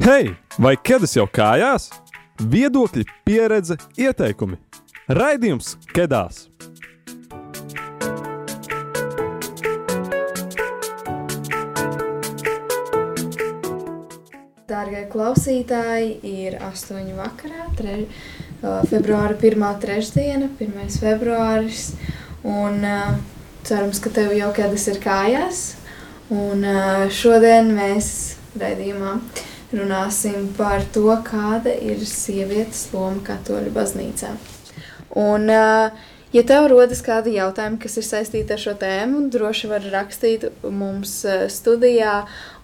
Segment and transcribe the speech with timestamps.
[0.00, 1.90] Hei, vai ķēdes jau kājās?
[2.40, 4.56] Viedokļi, pieredze, ieteikumi.
[5.12, 6.46] Raidījums Kedās!
[14.72, 19.68] Dārgie klausītāji, ir 8 vakarā, tre, uh, februāra 1.
[19.84, 20.96] trešdiena, 1.
[20.96, 21.90] februāris.
[22.48, 23.12] Un uh,
[23.68, 25.62] cerams, ka tev jau kādas ir kājās.
[26.32, 28.14] Un uh, šodien mēs
[28.56, 29.18] raidījumā
[29.72, 34.32] runāsim par to, kāda ir sievietes loma katoļu baznīcā.
[35.20, 39.82] Un, uh, Ja tev rodas kādi jautājumi, kas ir saistīti ar šo tēmu, droši var
[39.90, 41.16] rakstīt mums
[41.50, 42.20] studijā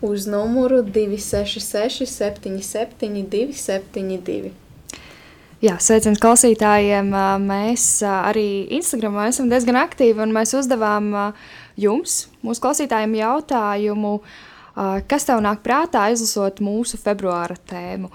[0.07, 4.53] uz numuru 266, 77, 272.
[5.67, 7.11] Jā, sveiciens klausītājiem.
[7.43, 11.11] Mēs arī Instagramā esam diezgan aktīvi, un mēs uzdevām
[11.75, 14.21] jums, mūsu klausītājiem, jautājumu,
[15.09, 18.11] kas tev nāk prātā izlasot mūsu februāra tēmu.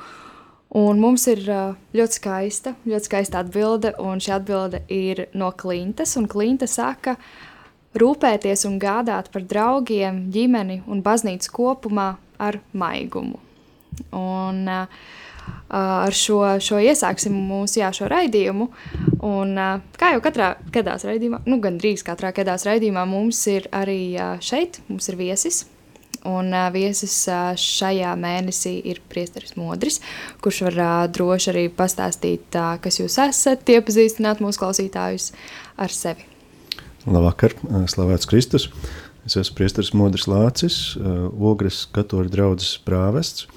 [0.78, 6.14] Un mums ir ļoti skaista, ļoti skaista atbilde, un šī atbilde ir no Klintas.
[6.32, 7.18] Klinta saka,
[8.00, 13.40] rūpēties un gādāt par draugiem, ģimeni un baznīcu kopumā ar maigumu.
[14.16, 14.88] Un, uh,
[15.76, 18.70] ar šo, šo iesāksim mūsu jā, šo raidījumu.
[19.28, 24.02] Un, uh, kā jau katrā kedās raidījumā, nu, gandrīz katrā kedās raidījumā, mums ir arī
[24.16, 25.66] uh, šeit, mums ir viesis.
[26.28, 29.98] Un uh, viesis uh, šajā mēnesī ir Priesteris Modris,
[30.44, 35.32] kurš var uh, droši arī pastāstīt, uh, kas jūs esat, iepazīstināt mūsu klausītājus
[35.82, 36.28] ar sevi.
[37.08, 37.56] Labvakar,
[37.90, 38.68] slavēts Kristus.
[39.26, 43.48] Es esmu Priesteris Modris Lācis, uh, Ogres katoļu draudzes prāvests.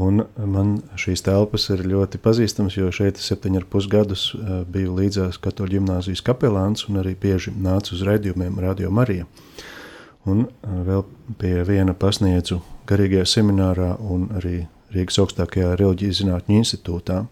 [0.00, 4.28] Un man šīs telpas ir ļoti pazīstamas, jo šeit septiņus ar pus gadus
[4.70, 9.26] biju līdzās katoļu ģimnāzijas kapelāns un arī bieži nācu uz raidījumiem Radio Marija.
[9.26, 9.66] Uh,
[10.28, 11.04] Un vēl
[11.40, 17.22] pie viena pasniedzu garīgajā seminārā un arī Rīgas augstākajā reliģijas zinātņu institūtā.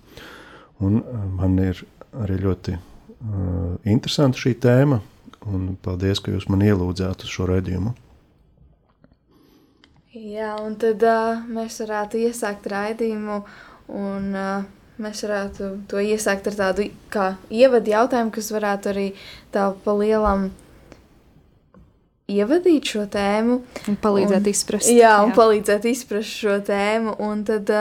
[0.84, 1.00] Un
[1.36, 1.80] man ir
[2.14, 5.00] arī ļoti uh, interesanta šī tēma,
[5.50, 7.92] un paldies, ka jūs man ielūdzāt uz šo raidījumu.
[10.14, 13.40] Jā, un tad uh, mēs varētu iesākt raidījumu,
[13.98, 14.70] un uh,
[15.02, 19.06] mēs varētu to iesākt ar tādu kā ievadu jautājumu, kas varētu arī
[19.54, 20.64] tā pa lielam uh,
[22.28, 23.58] ievadīt šo tēmu.
[23.88, 24.90] Un palīdzēt un, izprast.
[24.92, 25.36] Jā, un jā.
[25.38, 27.14] palīdzēt izprast šo tēmu.
[27.24, 27.72] Un tad,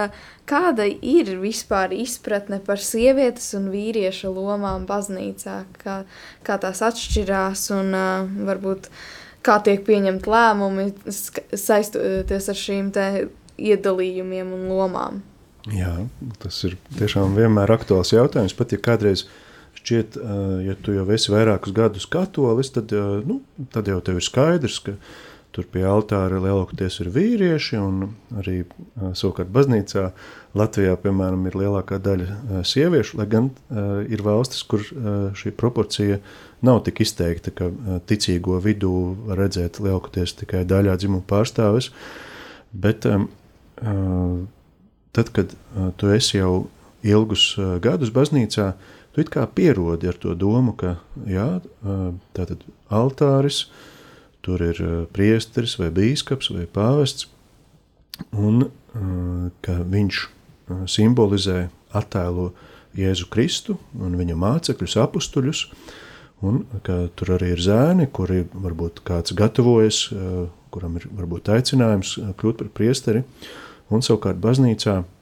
[0.48, 5.60] kāda ir vispār izpratne par sievietes un vīrieša lomām baznīcā?
[5.82, 6.02] Kā,
[6.48, 7.98] kā tās atšķirās un
[8.48, 8.88] varbūt
[9.48, 13.08] kā tiek pieņemt lēmumi saistoties ar šīm te
[13.58, 15.20] iedalījumiem un lomām?
[15.68, 15.92] Jā,
[16.40, 18.56] tas ir tiešām vienmēr aktuāls jautājums.
[18.56, 19.36] Pat ja kādreiz uh,
[19.88, 20.20] šķiet,
[20.68, 22.92] ja tu jau esi vairākus gadus katolis, tad,
[23.28, 23.40] nu,
[23.72, 24.98] tad jau tev ir skaidrs, ka
[25.56, 28.60] tur pie altāra lielākoties ir vīrieši, un arī
[29.18, 30.12] savukārt baznīcā
[30.58, 33.50] Latvijā, piemēram, ir lielākā daļa sieviešu, lai gan
[34.12, 34.84] ir valstis, kur
[35.38, 36.20] šī proporcija
[36.66, 37.72] nav tik izteikta, ka
[38.10, 38.94] ticīgo vidū
[39.40, 41.90] redzēt lielākoties tikai daļā dzimuma pārstāvis,
[42.74, 43.08] bet
[45.18, 45.58] tad, kad
[45.98, 46.68] tu esi jau
[47.06, 48.72] ilgus gadus baznīcā,
[49.26, 51.60] tu kā pierodi ar to domu, ka jā,
[52.38, 52.62] tātad
[52.94, 53.66] altāris,
[54.46, 54.82] tur ir
[55.14, 57.26] priesteris vai bīskaps vai pāvests,
[58.38, 58.68] un
[59.66, 60.22] ka viņš
[60.90, 61.68] simbolizē,
[61.98, 62.52] attēlo
[62.98, 65.66] Jēzu Kristu un viņa mācekļus, apustuļus,
[66.46, 70.08] un tur arī ir zēni, kuri varbūt kāds gatavojas,
[70.74, 73.24] kuram ir varbūt aicinājums kļūt par priesteri,
[73.90, 75.02] un savukārt baznīcā–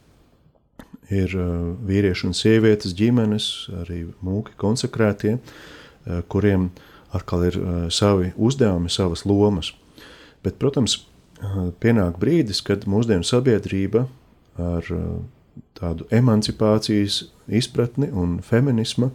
[1.13, 3.49] ir uh, vīrieši un sievietes, ģimenes,
[3.83, 6.69] arī mūki konsekrētie, uh, kuriem
[7.15, 9.73] atkal ir uh, savi uzdevumi, savas lomas.
[10.45, 10.99] Bet, protams,
[11.81, 14.05] pienāk brīdis, kad mūsdienu sabiedrība
[14.61, 14.85] ar
[15.75, 19.09] tādu emancipācijas izpratni un feminisma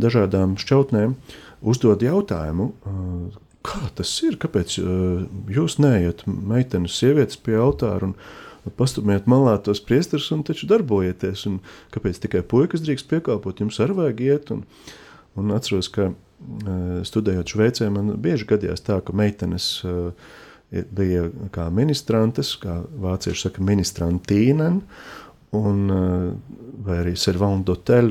[0.00, 1.16] dažādām šķautnēm
[1.66, 2.70] uzdod jautājumu,
[3.66, 4.76] kā tas ir, kāpēc
[5.56, 8.14] jūs neiet meitenes sievietes pie altāra un
[8.78, 11.46] pastumiet malā tos priesterus un taču darbojieties.
[11.50, 11.60] Un
[11.94, 14.54] kāpēc tikai puikas drīkst piekalpot, jums arī vajag iet.
[14.54, 14.64] Un,
[15.38, 16.10] un atceros, ka
[17.06, 19.70] studējot Šveicē, man bieži gadījās tā, ka meitenes
[20.70, 24.80] bija kā ministrantes, kā vācieši saka, ministrantīnen,
[25.56, 25.78] un,
[26.84, 28.10] vai arī servant d'hotel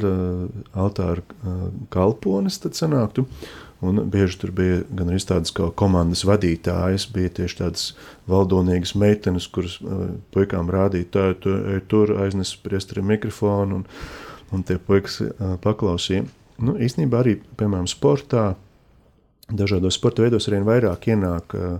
[0.73, 1.21] altāra
[1.93, 3.27] kalpones tad sanāktu.
[3.85, 7.89] Un bieži tur bija gan arī tādas kā komandas vadītājas, bija tieši tādas
[8.31, 13.85] valdonīgas meitenes, kuras uh, puikām rādīja, tā, tu ej tur, aiznes priestri mikrofonu, un,
[14.55, 16.25] un tie puikas uh, paklausīja.
[16.65, 18.53] Nu, īstenībā arī, piemēram, sportā,
[19.51, 21.77] dažādos sporta veidos arvien vairāk ienāk uh,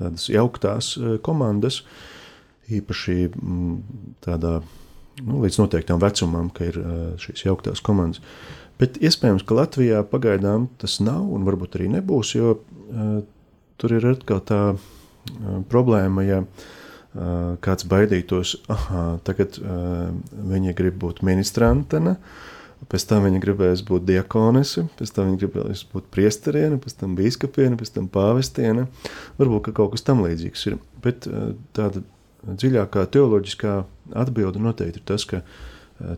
[0.00, 1.84] tādas jauktās komandas,
[2.72, 3.78] īpaši mm,
[4.24, 4.56] tādā
[5.22, 6.80] nu, līdz noteiktam vecumam, ka ir
[7.22, 8.24] šīs jauktās komandas.
[8.80, 13.20] Bet iespējams, ka Latvijā pagaidām tas nav un varbūt arī nebūs, jo uh,
[13.78, 14.80] tur ir atkal tā uh,
[15.70, 18.88] problēma, ja uh, kāds baidītos, ah,
[19.26, 22.16] tagad uh, viņa grib būt ministrantene,
[22.90, 27.78] pēc tam viņa gribēs būt diakonese, pēc tam viņa gribēs būt priesteriene, pēc tam bīskapiene,
[27.80, 28.88] pēc tam pāvestiene.
[29.38, 30.80] Varbūt kaut kas tam līdzīgs ir.
[31.04, 32.02] Bet uh, tāda
[32.44, 33.78] dziļākā teoloģiskā
[34.18, 35.62] atbilde noteikti ir tas, ka uh,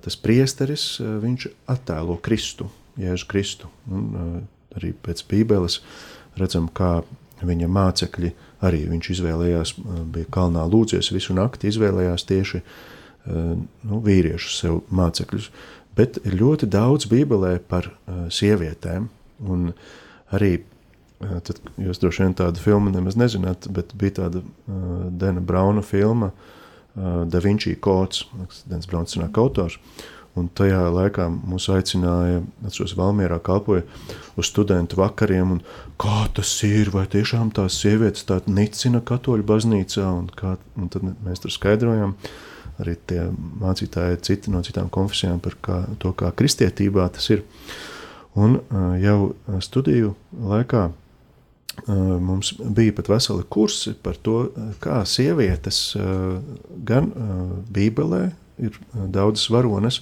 [0.04, 2.68] tas priesteris uh, viņš attēlo Kristu,
[3.00, 3.70] Jēzu Kristu.
[3.92, 4.36] Un, uh,
[4.76, 5.80] arī pēc Bībeles
[6.36, 7.00] redzam, kā
[7.46, 8.32] viņa mācekļi
[8.64, 9.72] arī viņš izvēlējās,
[10.12, 12.62] bija kalnā lūdzies visu nakti, izvēlējās tieši
[13.26, 15.50] nu, vīriešus sev mācekļus.
[15.96, 17.90] Bet ir ļoti daudz Bībelē par
[18.32, 19.10] sievietēm,
[19.44, 19.68] un
[20.36, 20.58] arī
[21.16, 24.42] Tad jūs droši vien tādu filmu nemaz nezināt, bet bija tāda
[25.16, 26.55] Dana Brauna filma, uh,
[26.96, 28.24] Da Vinci kods,
[28.64, 29.78] Dens Brauns ir autors.
[30.36, 33.86] Un tajā laikā mūs aicināja, atceros, Valmierā kalpoja
[34.36, 35.62] uz studentu vakariem, un
[36.00, 41.08] kā tas ir, vai tiešām tās sievietes tā nicina katoļu baznīcā, un, kā, un tad
[41.24, 42.12] mēs tur skaidrojām,
[42.84, 43.22] arī tie
[43.62, 47.46] mācītāji citi no citām konfesijām par kā, to, kā kristietībā tas ir.
[48.36, 49.18] Un uh, jau
[49.64, 50.90] studiju laikā
[51.86, 54.48] Mums bija pat veseli kursi par to,
[54.82, 55.80] kā sievietes
[56.88, 57.12] gan
[57.70, 58.22] Bībelē
[58.58, 60.00] ir daudzas varonas,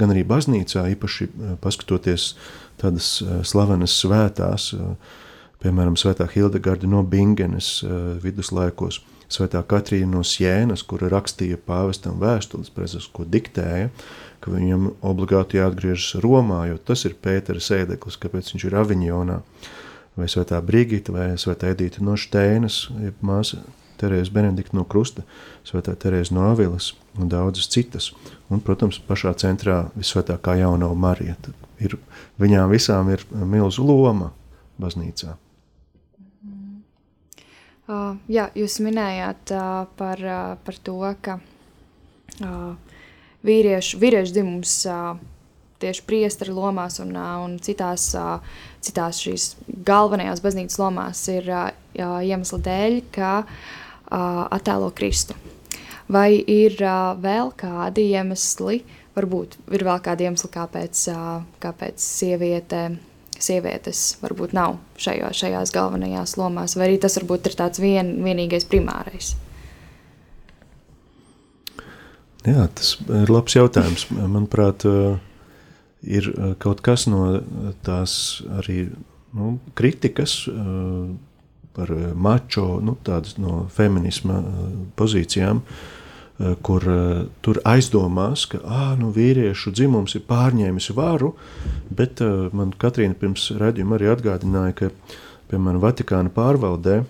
[0.00, 1.30] gan arī baznīcā, īpaši
[1.62, 2.32] paskatoties
[2.80, 3.14] tādas
[3.48, 4.72] slavenas svētās,
[5.62, 7.78] piemēram, Svētā Hildegarda no Bingenes
[8.24, 9.00] viduslaikos,
[9.32, 13.88] Svētā Katrīna no Sienas, kura rakstīja pāvestam vēstules, prezes, ko diktēja,
[14.42, 19.38] ka viņam obligāti jāatgriežas Romā, jo tas ir Pētera sēdeklis, kāpēc viņš ir Aviņonā.
[19.38, 19.78] Uh,
[20.16, 22.84] vai Svētā Brigita, vai Svētā Edīta no Šteinas,
[23.24, 23.62] māsa
[24.00, 25.24] Terēza Benedikta no Krusta,
[25.66, 28.10] Svētā Terēza no Avilas un daudzas citas.
[28.50, 31.36] Un, protams, pašā centrā visvētākā jaunā Marija.
[31.82, 31.96] Ir,
[32.42, 34.32] viņām visām ir milzu loma
[34.82, 35.36] baznīcā.
[37.92, 42.94] Uh, jā, jūs minējāt uh, par, uh, par to, ka uh,
[43.44, 45.18] vīriešu, vīriešu dzimums uh,
[45.82, 48.12] tieši priesteri lomās un, un citās,
[48.82, 49.46] citās šīs
[49.86, 51.48] galvenajās baznīcas lomās ir
[51.96, 53.32] iemesla dēļ, ka
[54.12, 55.36] attēlo Kristu.
[56.12, 56.76] Vai ir
[57.22, 58.82] vēl kādi iemesli,
[59.16, 61.06] varbūt ir vēl kādi iemesli, kāpēc,
[61.62, 62.82] kāpēc sieviete,
[63.42, 68.68] sievietes varbūt nav šajo, šajās galvenajās lomās, vai arī tas varbūt ir tāds vien, vienīgais
[68.68, 69.32] primārais?
[72.42, 74.08] Jā, tas ir labs jautājums.
[74.10, 75.20] Manuprāt, uh,
[76.02, 77.40] ir eh, kaut kas no
[77.86, 78.90] tās arī
[79.32, 81.08] nu, kritikas uh,
[81.72, 84.66] par mačo, nu, tādas no feminisma uh,
[84.98, 86.84] pozīcijām, uh, kur
[87.44, 91.32] tur aizdomās, ka ah, nu, vīriešu dzimums ir pārņēmis varu,
[91.88, 92.20] bet
[92.52, 94.90] man Katrīna pirms redzījuma arī atgādināja, ka
[95.52, 97.02] piemēram Vatikāna pārvaldē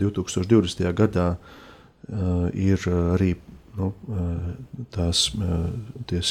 [0.00, 0.88] 2020.
[0.96, 1.28] gadā
[2.56, 3.34] ir arī
[3.78, 3.92] nu,
[4.96, 5.28] tās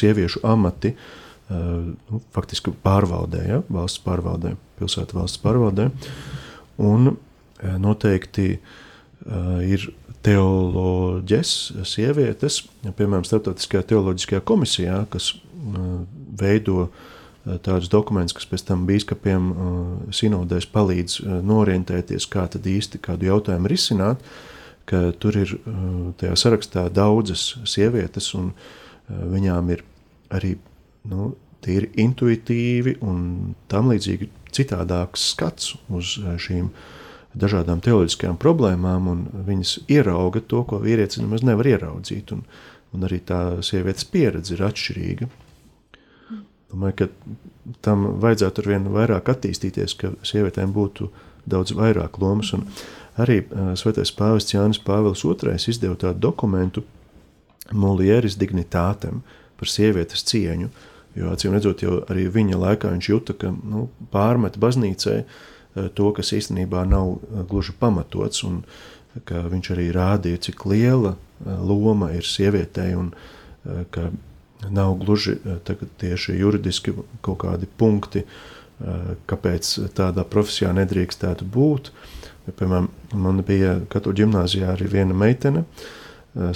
[0.02, 5.90] sieviešu amati, uh, nu, faktiski pārvaldē, ja, valsts pārvaldē, pilsētu valsts pārvaldē.
[6.82, 7.16] Un
[7.84, 8.48] noteikti
[9.64, 9.88] ir
[10.24, 11.52] teoloģijas,
[11.88, 15.34] sievietes, piemēram, Startautiskajā teoloģiskajā komisijā, kas
[16.40, 16.88] veido
[17.44, 19.52] tādus dokumentus, kas pēc tam biskupiem
[20.16, 24.24] sinodēs palīdz norientēties, kā tad īsti kādu jautājumu risināt,
[24.88, 25.56] ka tur ir
[26.20, 28.54] tajā sarakstā daudzas sievietes, un
[29.08, 29.84] viņām ir
[30.34, 30.56] arī
[31.10, 31.34] nu,
[31.64, 36.70] tīri intuitīvi un tam līdzīgi citādāks skats uz eh, šīm
[37.34, 42.44] dažādām teoloģiskajām problēmām, un viņas ierauga to, ko vīrietis nemaz nevar ieraudzīt, un,
[42.94, 45.30] un arī tā sievietes pieredze ir atšķirīga.
[46.74, 47.08] Domāju, ka
[47.86, 51.10] tam vajadzētu ar vien vairāk attīstīties, ka sievietēm būtu
[51.50, 52.68] daudz vairāk lomas, un
[53.18, 56.86] arī uh, Svētais pāvests Jānis Pāvils II izdeva tādu dokumentu
[57.74, 59.24] Mulieris dignitātem
[59.58, 63.86] par sievietes cieņu, uh, Jo acīm redzot, jau arī viņa laikā viņš jūta, ka nu,
[64.14, 65.28] pārmet baznīcai eh,
[65.94, 68.64] to, kas īstenībā nav eh, gluži pamatots, un
[69.30, 73.14] ka viņš arī rādīja, cik liela eh, loma ir sievietei, un
[73.96, 74.10] ka
[74.76, 76.92] nav gluži tieši juridiski
[77.24, 78.26] kaut kādi punkti,
[79.32, 81.88] kāpēc tādā profesijā nedrīkstētu būt.
[82.60, 85.64] Piemēram, man bija Katoļu ģimnāzijā arī viena meitene,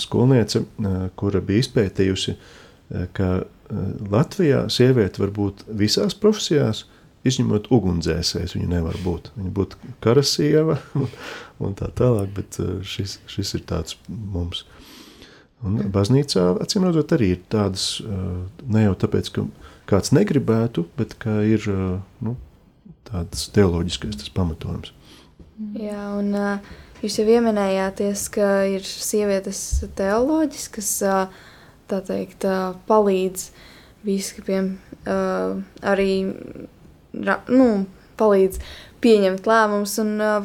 [0.04, 0.66] skolniece,
[1.16, 2.36] kura bija izpētījusi,
[3.16, 3.30] ka
[4.12, 6.86] Latvijā sieviete var būt visās profesijās,
[7.28, 8.56] izņemot ugunsdzēsējs.
[8.56, 9.32] Viņa nevar būt.
[9.36, 10.80] Viņa būtu karasieva
[11.64, 14.64] un tā tālāk, bet šis, šis ir tāds mums.
[15.66, 17.96] Un baznīcā, acīm redzot, arī ir tādas,
[18.70, 19.48] ne jau tāpēc, ka
[19.90, 21.66] kāds negribētu, bet ka ir
[22.22, 22.36] nu,
[23.10, 24.94] tāds teoloģiskais tas pamatojums.
[25.80, 29.62] Jā, un uh, jūs jau pieminējāties, ka ir sievietes
[29.98, 30.92] teoloģis, kas
[31.90, 32.48] tā teikt,
[32.90, 33.50] palīdz
[34.08, 34.76] biskupiem
[35.08, 36.12] arī
[37.48, 37.70] nu,
[38.18, 38.60] palīdz
[39.04, 39.96] pieņemt lēmumus.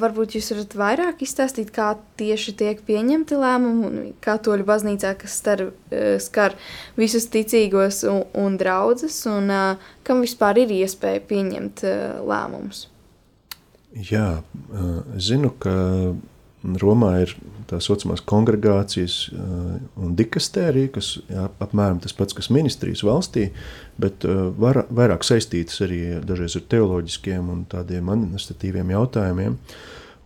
[0.00, 5.64] Varbūt jūs varat vairāk izstāstīt, kā tieši tiek pieņemti lēmumi un katoļu baznīcā, kas star,
[6.22, 6.56] skar
[7.00, 9.52] visus ticīgos un, un draugus, un
[10.06, 11.86] kam vispār ir iespēja pieņemt
[12.28, 12.86] lēmumus.
[13.92, 14.42] Jā,
[15.20, 15.72] zinu, ka
[16.62, 17.32] Romā ir
[17.70, 23.48] tā saucamās kongregācijas uh, un dikastērija, kas jā, apmēram tas pats, kas ministrijas valstī,
[24.02, 29.58] bet uh, var, vairāk saistītas arī dažreiz ar teoloģiskiem un tādiem administratīviem jautājumiem.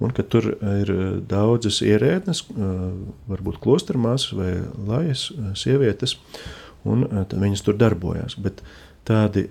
[0.04, 0.90] Un ka tur ir
[1.24, 2.42] daudzas ierēdnes,
[3.30, 4.50] varbūt klostermās vai
[4.84, 6.18] lajas sievietes,
[6.84, 8.36] un viņas tur darbojās.
[8.36, 8.60] Bet
[9.08, 9.46] tādi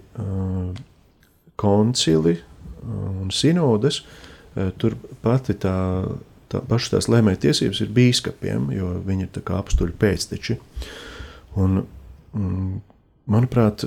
[1.58, 2.36] koncili
[2.86, 4.04] un sinodes,
[4.78, 4.94] tur
[5.26, 5.74] pati tā
[6.52, 10.58] tā, pašas tās lēmēja tiesības ir bīskapiem, jo viņi ir apstuļu pēcteči.
[11.62, 11.84] Un,
[12.36, 12.82] mm,
[13.32, 13.86] manuprāt,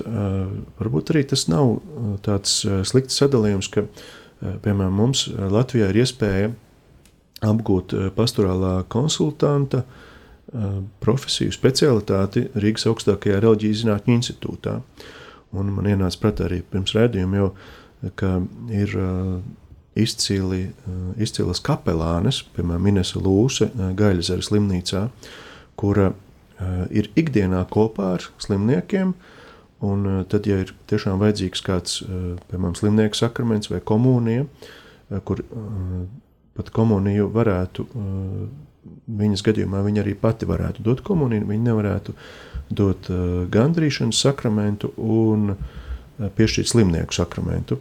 [0.79, 1.77] varbūt arī tas nav
[2.25, 3.85] tāds slikts sadalījums, ka,
[4.63, 6.51] piemēram, mums Latvijā ir iespēja
[7.45, 9.85] apgūt pastorālā konsultanta
[11.03, 14.79] profesiju, specialitāti Rīgas augstākajā reliģijas zinātņu institūtā.
[15.57, 17.49] Un man ienāca prātā arī pirms redzējuma, jo,
[18.73, 18.95] ir
[19.95, 25.09] izcili, eh, izcilas kapelānes, piemēram, Inese Lūse, eh, Gaļazeres slimnīcā,
[25.75, 26.13] kura
[26.59, 29.13] eh, ir ikdienā kopā ar slimniekiem.
[29.81, 32.01] Un tad, ja ir tiešām vajadzīgs kāds,
[32.51, 34.43] piemēram, slimnieka sakraments vai komunija,
[35.23, 35.39] kur
[36.59, 37.85] pat komuniju varētu,
[39.21, 42.17] viņas gadījumā viņa arī pati varētu dot komuniju, viņa nevarētu
[42.75, 43.07] dot
[43.55, 45.55] gandrīšanas sakramentu un
[46.19, 47.79] piešķirt slimnieku sakramentu.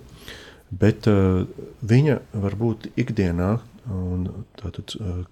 [0.71, 1.47] Bet uh,
[1.81, 3.57] viņa var būt ikdienā
[3.89, 5.23] un tātad, uh,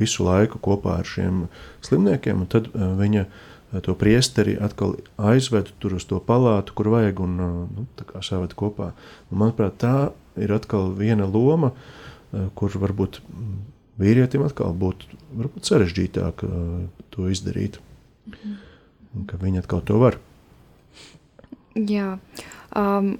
[0.00, 1.44] visu laiku kopā ar šiem
[1.86, 3.26] slimniekiem, un tad uh, viņa
[3.86, 7.86] to priesteri atkal aizved tur uz to palātu, kur vajag, un uh, nu,
[8.26, 8.90] saved kopā.
[9.30, 13.20] Un, manuprāt, tā ir atkal viena loma, uh, kur varbūt
[14.00, 16.80] vīrietim atkal būtu varbūt sarežģītāk uh,
[17.14, 17.78] to izdarīt.
[18.26, 18.58] Mhm.
[19.10, 20.18] Un, ka viņi atkal to var.
[21.74, 22.16] Jā.
[22.18, 23.16] Uh, Um,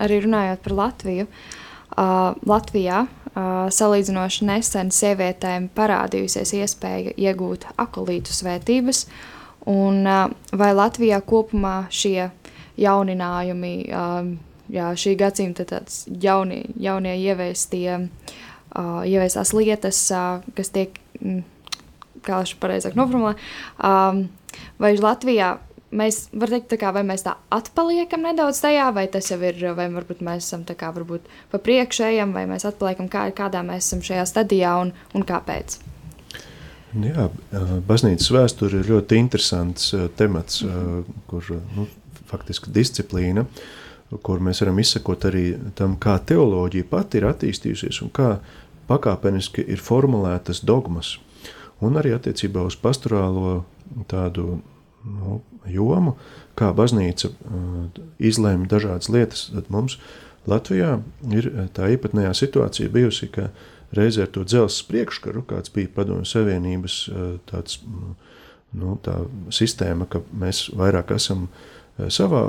[0.00, 9.04] arī runājot par Latviju, uh, Latvijā uh, salīdzinoši nesen sievietēm parādījusies iespēja iegūt akolītu svētības,
[9.68, 12.30] un uh, vai Latvijā kopumā šie
[12.80, 14.32] jauninājumi, uh,
[14.72, 21.44] jā, šī gadsimta jaunie, jaunie ieviestie, uh, ieviestās lietas, uh, kas tiek, mm,
[22.24, 23.36] kā jau pareizāk noformulē,
[23.84, 24.24] um,
[24.80, 25.58] vai Latvijā
[25.94, 29.88] mēs varam teikt, kā, vai mēs tā atpaliekam nedaudz tajā, vai tas jau ir, vai
[29.92, 34.04] varbūt mēs esam tā kā varbūt pa priekšējam, vai mēs atpaliekam, kā, kādā mēs esam
[34.04, 35.78] šajā stadijā un, un kāpēc.
[36.94, 37.26] Jā,
[37.88, 40.60] baznīcas vēsture ir ļoti interesants temats,
[41.30, 41.88] kur nu,
[42.30, 43.42] faktiski disciplīna,
[44.22, 45.46] kur mēs varam izsekot arī
[45.78, 48.36] tam, kā teoloģija pati ir attīstījusies un kā
[48.86, 51.16] pakāpeniski ir formulētas dogmas.
[51.82, 53.64] Un arī attiecībā uz pastorālo
[54.08, 54.60] tādu
[55.04, 55.40] nu,
[55.70, 56.16] jomu,
[56.58, 59.98] kā baznīca uh, izlēma dažādas lietas, tad mums
[60.50, 60.98] Latvijā
[61.32, 63.50] ir uh, tā īpatnējā situācija bijusi, ka
[63.94, 68.16] reizē ar to dzelzs priekškaru, kāds bija padomju savienības uh, tāds, mm,
[68.80, 69.20] nu, tā
[69.54, 71.48] sistēma, ka mēs vairāk esam
[72.10, 72.48] savā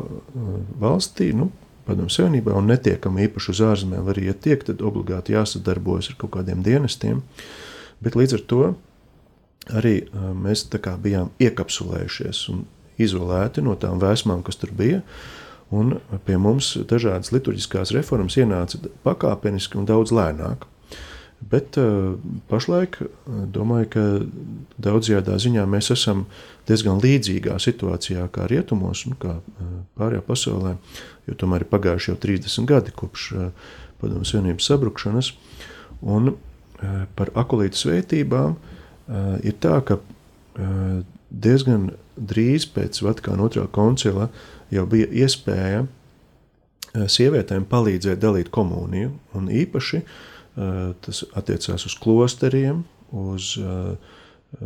[0.82, 1.52] valstī, nu,
[1.86, 6.34] padomju savienībā un netiekam īpaši uz ārzemēm, arī ja tiek, tad obligāti jāsadarbojas ar kaut
[6.40, 7.22] kādiem dienestiem,
[8.02, 8.64] bet līdz ar to
[9.74, 9.96] arī
[10.42, 10.66] mēs
[11.02, 12.66] bijām iekapsulējušies un
[13.02, 15.02] izolēti no tām vēsmām, kas tur bija.
[15.74, 15.98] Un
[16.28, 20.68] pie mums dažādas liturģiskās reformas ienāca pakāpeniski un daudz lēnāk.
[21.46, 22.16] Bet uh,
[22.50, 23.00] pašlaik
[23.54, 24.04] domāju, ka
[24.82, 26.24] daudzajā ziņā mēs esam
[26.70, 30.78] diezgan līdzīgā situācijā kā rietumos, nu, kā uh, pārējā pasaulē,
[31.28, 33.68] jo tomēr ir pagājuši jau 30 gadi kopš uh,
[34.00, 35.34] Padomu Savienības sabrukšanas.
[36.02, 36.40] Un uh,
[37.20, 38.56] par akolītu svētībām
[39.06, 40.00] Eh, ir tā, ka
[40.58, 44.30] eh, diezgan drīz pēc Vatikāna otrā koncila
[44.74, 50.06] jau bija iespēja eh, sievietēm palīdzēt dalīt komuniju, un īpaši
[51.04, 52.78] tas attiecās uz klosteriem,
[53.12, 53.50] uz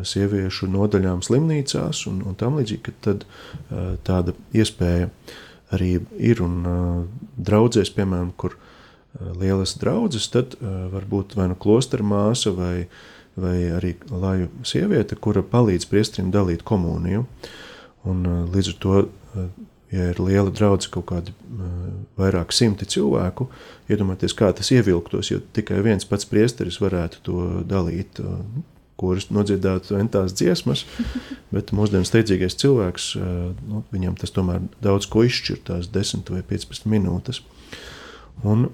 [0.05, 3.23] sieviešu nodaļām slimnīcās un, un tam līdzīgi, ka tad
[4.05, 5.07] tāda iespēja
[5.73, 6.43] arī ir.
[6.45, 6.59] Un
[7.41, 8.53] draudzēs, piemēram, kur
[9.41, 13.01] lielas draudzes, tad var būt vai nu klostera māsa vai uh,
[13.41, 17.25] vai arī laju sieviete, kura palīdz priesterim dalīt komuniju.
[18.09, 18.99] Un, līdz ar to,
[19.91, 21.35] ja ir liela draudzība, kaut kādi
[22.19, 23.49] vairāk simti cilvēku,
[23.91, 28.21] iedomājieties, kā tas ievilktos, jo tikai viens pats priesteris varētu to dalīt
[28.99, 30.83] kuras nodziedātu entās dziesmas,
[31.55, 33.13] bet mūsdienu steidzīgais cilvēks,
[33.69, 37.41] nu, viņam tas tomēr daudz ko izšķir, tās 10 vai 15 minūtes.
[38.47, 38.69] Un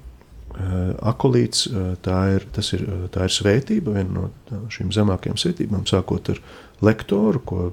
[1.12, 1.68] akolīts,
[2.06, 2.48] tā ir,
[2.78, 6.42] ir, tā ir svētība, viena no šīm zemākajām svētībām, sākot ar
[6.86, 7.70] lektoru, ko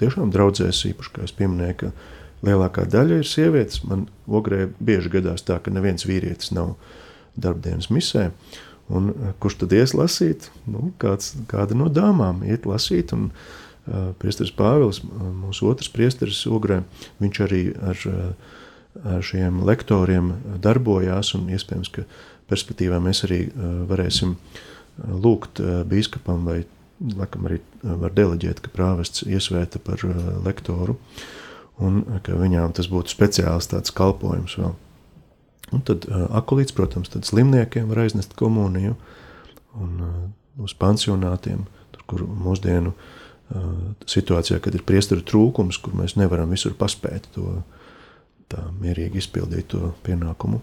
[0.00, 1.92] tiešām draudzēs īpaši, kā es pieminēju, ka
[2.44, 3.84] lielākā daļa ir sievietes.
[3.88, 6.74] Man ogrē bieži gadās tā, ka neviens vīrietis nav
[7.36, 8.30] darbdienas misē.
[8.30, 10.50] Uh, Un, eh, kurš tad ies lasīt?
[10.68, 13.14] Nu, kāds, kāda no dāmām iet lasīt.
[13.16, 13.30] Un,
[13.88, 16.82] uh, Priesteris Pāvils, mūsu otrs priesteris Ogrē,
[17.20, 18.34] viņš arī ar, ar
[19.24, 20.32] šiem lektoriem
[20.62, 21.34] darbojās.
[21.34, 22.06] Iespējams, ka
[22.50, 24.36] perspektīvā mēs arī uh, varēsim
[25.24, 26.62] lūgt uh, bīskapam vai
[27.04, 30.00] laikam arī var deleģēt, ka prāvests iesvēta par
[30.44, 30.94] lektoru
[31.82, 34.76] un ka viņām tas būtu speciāls tāds kalpojums vēl.
[35.74, 38.94] Un tad uh, akulīts, protams, tad slimniekiem var aiznest komuniju
[39.80, 40.16] un uh,
[40.62, 43.70] uz pansionātiem, tur, kur mūsdienu uh,
[44.06, 47.56] situācijā, kad ir priesteru trūkums, kur mēs nevaram visur paspēt to
[48.52, 50.60] tā mierīgi izpildīt to pienākumu.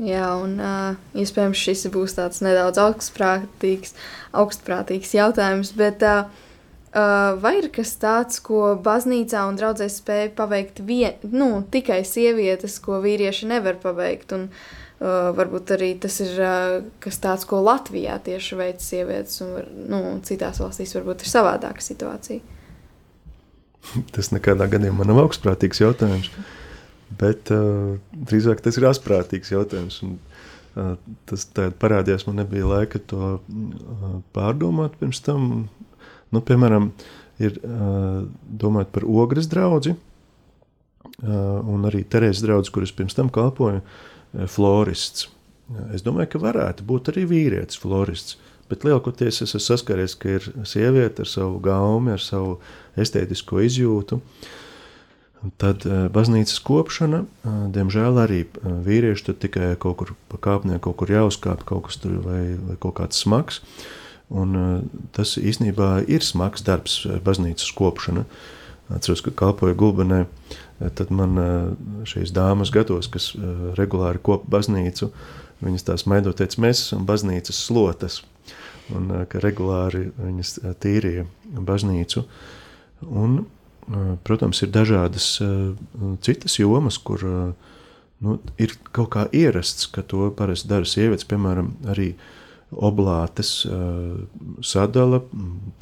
[0.00, 3.92] Jā, un uh, iespējams šis būs tāds nedaudz augstprātīgs,
[4.32, 6.30] augstprātīgs jautājums, bet uh,
[6.90, 12.80] Uh, vai ir kas tāds, ko baznīcā un draudzē spēja paveikt vien, nu, tikai sievietes,
[12.82, 14.34] ko vīrieši nevar paveikt?
[14.34, 19.70] Un, uh, varbūt arī tas ir uh, kas tāds, ko Latvijā tieši veic sievietes, un
[19.86, 22.42] nu, citās valstīs varbūt ir savādāka situācija.
[24.14, 26.30] Tas nekādā gadījumā nav augstprātīgs jautājums,
[27.20, 30.00] bet uh, drīzāk tas ir asprātīgs jautājums.
[30.06, 30.18] Un,
[30.76, 30.94] uh,
[31.30, 31.48] tas
[31.82, 35.68] parādījās, man nebija laika to uh, pārdomāt pirms tam
[36.30, 36.90] Nu, piemēram,
[37.42, 37.58] ir
[38.62, 39.96] domājot par ogres draugu,
[41.20, 43.82] un arī Terēzes draugs, kuras pirms tam kalpoja,
[44.50, 45.26] florists.
[45.94, 48.38] Es domāju, ka varētu būt arī vīrietis, florists.
[48.70, 52.60] Bet lielākoties es esmu saskaries, ka ir sieviete ar savu gaumi, ar savu
[52.98, 54.20] estētisko izjūtu.
[55.60, 57.22] Tad baznīcas kopšana,
[57.72, 62.18] diemžēl arī vīrieši tur tikai kaut kur pa kāpnē, kaut kur jāuzkāp, kaut kas tur
[62.26, 63.62] vai, vai kaut kāds smags.
[64.30, 64.52] Un,
[65.16, 68.26] tas īstenībā ir smags darbs, baznīcas kopšana.
[68.90, 70.24] Atceros, ka kalpoju gulbenē,
[70.98, 71.38] tad man
[72.08, 73.32] šīs dāmas gados, kas
[73.78, 75.10] regulāri kop baznīcu,
[75.64, 78.20] viņas tās maidot teica, mēs esam baznīcas slotas,
[78.92, 82.24] un ka regulāri viņas tīrīja baznīcu.
[83.06, 83.44] Un,
[84.26, 85.32] protams, ir dažādas
[86.24, 87.24] citas jomas, kur
[88.20, 92.12] nu, ir kaut kā ierasts, ka to parasti dara sievietes, piemēram, arī
[92.70, 93.64] oblātes
[94.62, 95.22] sadala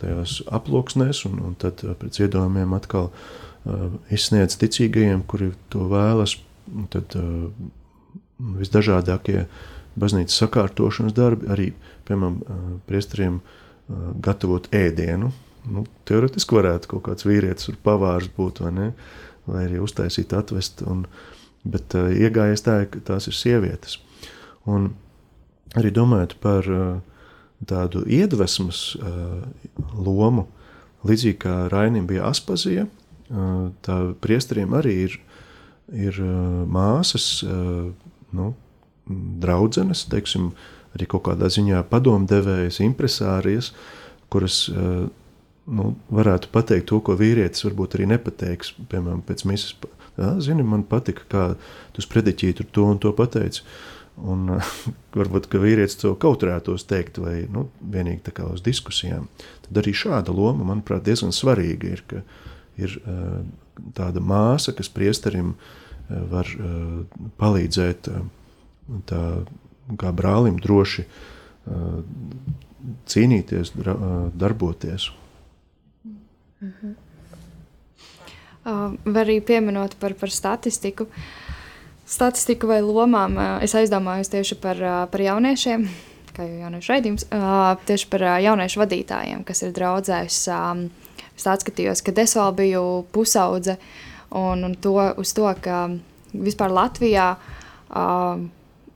[0.01, 3.11] tajās aploksnēs, un, un tad pēc iedojumiem atkal
[4.15, 6.39] izsniedz ticīgajiem, kuri to vēlas.
[6.93, 7.17] Tad
[8.39, 9.47] visdažādākie
[9.99, 11.69] baznīcas sakārtošanas darbi, arī,
[12.09, 12.39] piemēram,
[12.89, 13.41] priesteriem
[14.25, 15.33] gatavot ēdienu.
[15.67, 18.93] Nu, teoretiski varētu kaut kāds vīrietis vai pavārs būt, vai, ne?
[19.49, 21.07] vai arī uztaisīt, atvest, un,
[21.69, 23.99] bet uh, iegājies tā, ka tās ir sievietes.
[24.69, 25.09] Un, uh,
[25.77, 27.01] arī domājot par uh,
[27.69, 29.43] tādu iedvesmas uh,
[29.99, 30.47] lomu,
[31.09, 35.19] līdzīgi kā Rainim bija Aspazija, uh, tā priesteriem arī ir,
[35.89, 36.19] ir
[36.69, 37.41] māsas,
[38.37, 38.51] nu,
[39.41, 40.51] draudzenes, teiksim,
[40.93, 43.71] arī kaut kādā ziņā padomdevējas, impresārijas,
[44.29, 44.67] kuras
[45.69, 49.77] nu, varētu pateikt to, ko vīrietis varbūt arī nepateiks, piemēram, pēc misas.
[50.19, 51.45] Jā, zini, man patika, kā
[51.95, 53.63] tu sprediķīji tur to un to pateici.
[54.19, 54.49] Un,
[55.19, 59.29] varbūt vīrietis to kautrētos teikt, vai nu, vienīgi tā kā uz diskusijām.
[59.69, 62.25] Tad arī šāda loma, manuprāt, diezgan svarīga ir, ka
[62.79, 63.39] ir uh,
[63.95, 65.77] tāda māsa, kas priesterim uh,
[66.09, 67.05] var uh,
[67.39, 68.09] palīdzēt
[69.09, 69.23] tā,
[70.01, 71.05] kā brālim droši
[73.09, 73.75] cīnīties,
[74.39, 75.11] darboties.
[76.61, 76.95] Mm -hmm.
[78.65, 81.05] uh, var arī pieminot par, par statistiku.
[81.05, 81.09] Uh,
[82.09, 84.81] statistiku vai lomām, es aizdomājos tieši par,
[85.13, 85.85] par jauniešiem,
[86.37, 87.27] kā jau jauniešu raidījums,
[87.89, 90.41] tieši par jauniešu vadītājiem, kas ir draudzējis.
[91.39, 93.77] Es atskatījos, kad es vēl biju pusaudze,
[94.35, 95.85] un, un to, uz to, ka
[96.33, 97.29] vispār Latvijā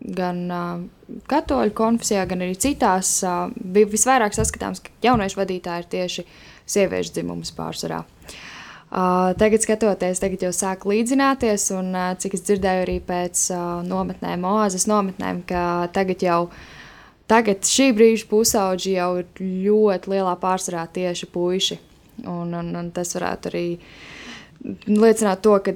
[0.03, 0.40] gan
[1.31, 3.18] katoļu konfesijā, gan arī citās
[3.57, 6.27] bija visvairāk saskatāms, ka jauniešu vadītāji ir tieši
[6.72, 8.03] sieviešu dzimums pārsvarā.
[8.92, 13.46] Tagad, skatoties, tagad jau sāk līdzināties, un cik es dzirdēju arī pēc
[13.88, 16.40] nometnēm, oāzes nometnēm, ka tagad jau
[17.31, 21.79] tagad šī brīža pusauģi jau ir ļoti lielā pārsvarā tieši puiši.
[22.29, 23.64] Un, un, un tas varētu arī
[24.92, 25.72] liecināt to, ka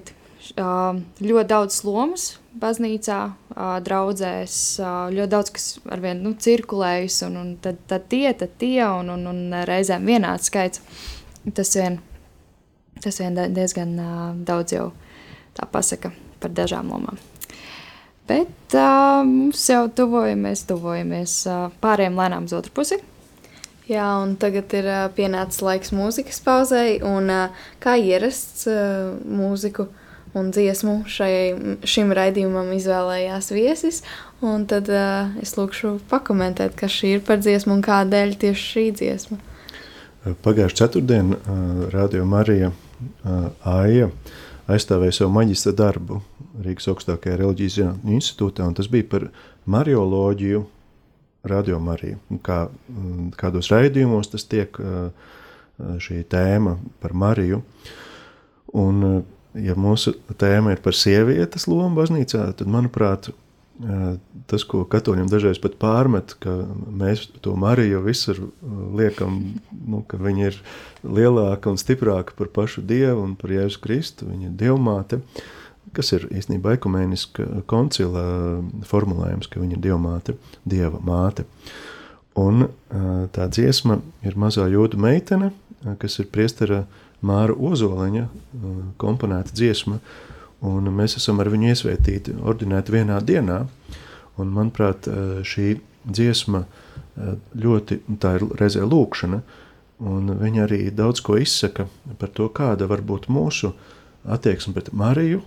[0.55, 3.19] ļoti daudz lomas baznīcā,
[3.53, 8.57] uh, draudzēs, uh, ļoti daudz kas arvien nu, cirkulējas, un, un tad, tad tie, tad
[8.61, 10.83] tie, un, un, un reizēm vienāds skaits.
[11.55, 12.01] Tas vien,
[13.05, 14.91] tas vien diezgan uh, daudz jau
[15.57, 17.21] tā pasaka par dažām lomām.
[18.27, 22.99] Bet uh, mums jau tuvojamies, tuvojamies uh, pārējiem lēnām uz otru pusi.
[23.87, 29.87] Jā, un tagad ir uh, pienācis laiks mūzikas pauzei, un uh, kā ierasts uh, mūziku
[30.37, 31.35] un dziesmu šai,
[31.89, 34.03] šim raidījumam izvēlējās viesis,
[34.45, 38.87] un tad uh, es lūkšu pakomentēt, kas šī ir par dziesmu un kādēļ tieši šī
[39.01, 39.41] dziesma.
[40.45, 44.11] Pagājušā ceturtdienā uh, Radio Marija uh, Aija
[44.71, 46.21] aizstāvēja savu maģistra darbu
[46.65, 49.29] Rīgas augstākajā reliģijas zinātņu institūtā, un tas bija par
[49.71, 50.65] marioloģiju
[51.47, 52.19] Radio Marija.
[52.43, 54.81] Kā, mm, kādos raidījumos tas tiek
[55.77, 57.61] šī tēma par Mariju.
[58.77, 59.25] Un,
[59.63, 63.31] ja mūsu tēma ir par sievietes lomu baznīcā, tad, manuprāt,
[64.49, 66.55] tas, ko katoļiem dažreiz pat pārmet, ka
[66.89, 68.41] mēs to Mariju visur
[68.97, 69.41] liekam,
[69.85, 70.57] nu, ka viņa ir
[71.05, 75.21] lielāka un stiprāka par pašu Dievu un par Jēzu Kristu, viņa ir dievmāte.
[75.21, 75.53] Uh,
[75.97, 78.25] kas ir īstenībā ekumēniska koncila
[78.89, 80.37] formulējums, ka viņa ir dievmāte,
[80.69, 81.47] dieva māte.
[82.37, 82.69] Un
[83.33, 85.53] tā dziesma ir mazā jūdu meitene,
[86.01, 86.85] kas ir priestera
[87.25, 88.27] Māra Ozoliņa
[89.01, 90.01] komponēta dziesma,
[90.67, 93.63] un mēs esam ar viņu iesvētīti, ordinēti vienā dienā,
[94.41, 95.09] un manuprāt,
[95.49, 96.65] šī dziesma
[97.57, 99.43] ļoti, tā ir reizē lūkšana,
[100.07, 101.89] un viņa arī daudz ko izsaka
[102.21, 103.73] par to, kāda var būt mūsu
[104.29, 105.41] attieksme pret Mariju,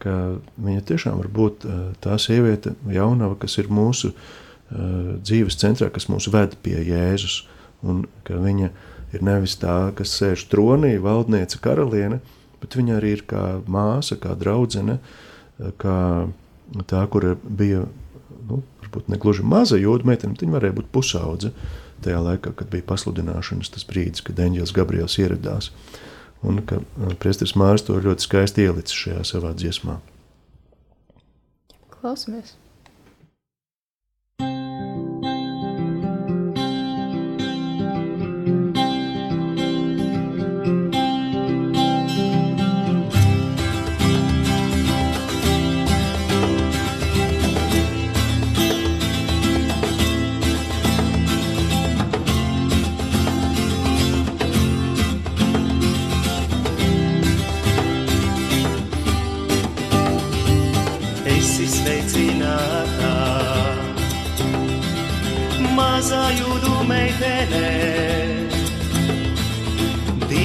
[0.00, 1.64] ka viņa tiešām var būt
[2.04, 4.24] tā sieviete, jaunava, kas ir mūsu uh,
[4.70, 7.44] dzīves centrā, kas mūs ved pie Jēzus.
[7.84, 12.20] Un ka viņa ir nevis tā, kas sēž tronī, valdniece, karaliene,
[12.62, 14.98] bet viņa arī ir kā māsa, kā draudzene,
[15.60, 15.98] eh, kā
[16.90, 17.84] tā, kur bija
[18.48, 21.52] nu, varbūt ne gluži maza jūda meitene, bet viņa varēja būt pusaudze
[22.04, 25.70] tajā laikā, kad bija pasludināšanas tas brīdis, kad Eņģēlis Gabriels ieradās.
[26.44, 29.96] Un ka uh, Priesteris Mārs to ļoti skaisti ielicis šajā savā dziesmā.
[31.94, 32.58] Klausamies!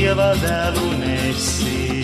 [0.09, 1.99] Dieva dēlu nesi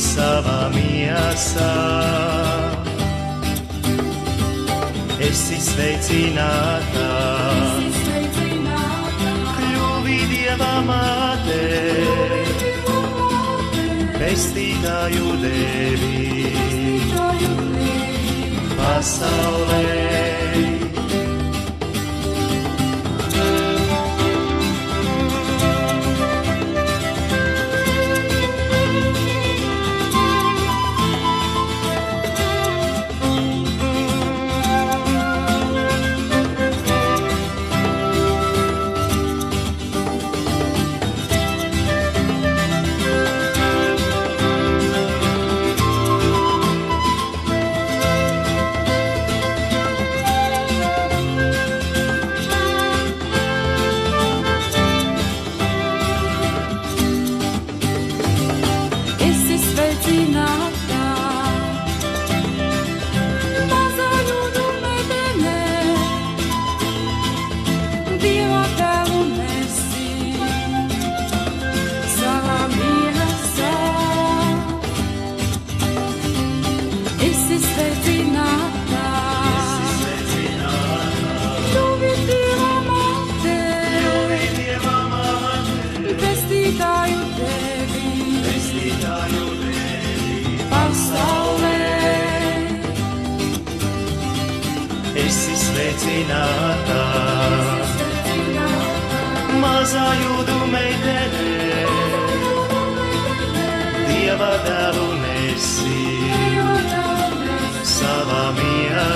[0.00, 1.74] savā miesā.
[5.20, 7.10] Esi sveicināta,
[9.58, 11.60] kļuvi Dieva māte,
[14.16, 16.26] pestītāju devi
[18.80, 20.79] pasaulē.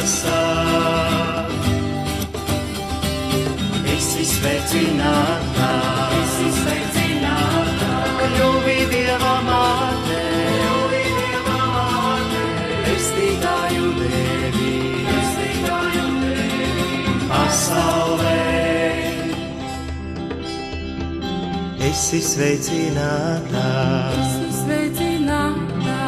[0.05, 0.41] pasā.
[3.85, 5.69] Visi sveicinātā,
[6.13, 10.19] visi sveicinātā, kļuvi Dieva māte,
[10.51, 12.43] kļuvi Dieva māte,
[12.85, 14.75] pestītāju Dievi,
[15.09, 18.37] pestītāju Dievi, pasaulē.
[21.89, 23.67] Esi sveicinātā,
[24.21, 25.99] esi sveicinātā,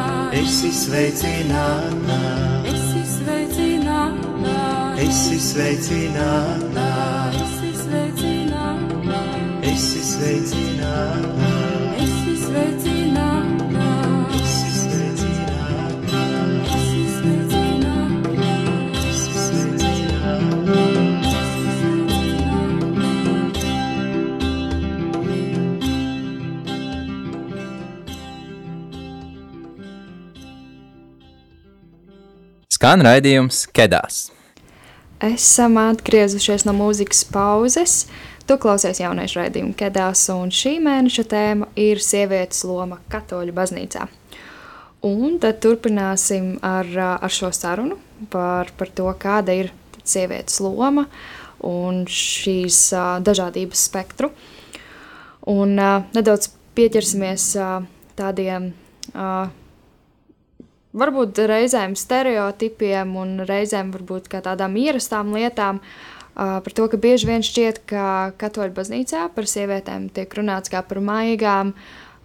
[0.43, 2.56] esi sveicinātā
[5.07, 6.87] esi sveicināta,
[7.39, 9.19] esi sveicināta,
[9.63, 11.51] esi sveicināta,
[12.03, 13.83] esi sveicināta,
[14.35, 16.21] esi sveicināta,
[16.67, 18.47] esi sveicināta,
[19.07, 20.81] esi sveicināta.
[32.77, 34.36] Skan raidījums Kedās.
[35.17, 38.03] Esam atgriezušies no mūzikas pauzes.
[38.45, 44.05] Tu klausies jauniešu raidījumu Kedās, un šī mēneša tēma ir sievietes loma katoļu baznīcā.
[45.09, 47.97] Un tad turpināsim ar, ar šo sarunu
[48.29, 49.73] par, par to, kāda ir
[50.05, 51.07] sievietes loma
[51.65, 54.29] un šīs uh, dažādības spektru.
[55.49, 57.79] Un uh, nedaudz pieķersimies uh,
[58.19, 58.69] tādiem
[59.15, 59.49] uh,
[60.99, 65.81] varbūt reizēm stereotipiem un reizēm varbūt kā tādām ierastām lietām.
[66.37, 70.83] Uh, par to, ka bieži vien šķiet, ka katoļu baznīcā par sievietēm tiek runāts kā
[70.85, 71.73] par maigām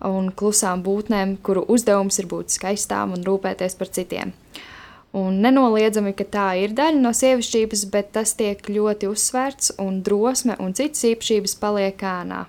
[0.04, 4.34] un klusām būtnēm, kuru uzdevums ir būt skaistām un rūpēties par citiem.
[5.16, 10.56] Un nenoliedzami, ka tā ir daļa no sievišķības, bet tas tiek ļoti uzsvērts un drosme
[10.60, 12.46] un citas īpašības paliek ēnā.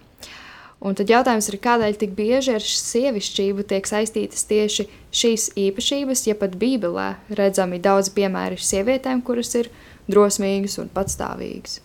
[0.84, 4.84] Un tad jautājums ir, kādēļ tik bieži ar sievišķību tiek saistītas tieši
[5.16, 7.08] šīs īpašības, ja pat Bībelē
[7.40, 9.70] redzami daudz piemēru sievietēm, kuras ir
[10.12, 11.80] drosmīgas un patstāvīgas.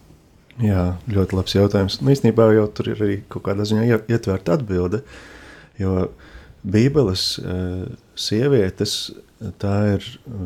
[0.58, 2.00] Jā, ļoti labs jautājums.
[2.02, 5.04] Nu, īstenībā jau tur ir arī kaut kādā ziņā ie- ietverta atbilde,
[5.78, 6.08] jo
[6.66, 7.84] Bībeles eh,
[8.18, 8.96] sievietes
[9.62, 10.40] tā ir eh,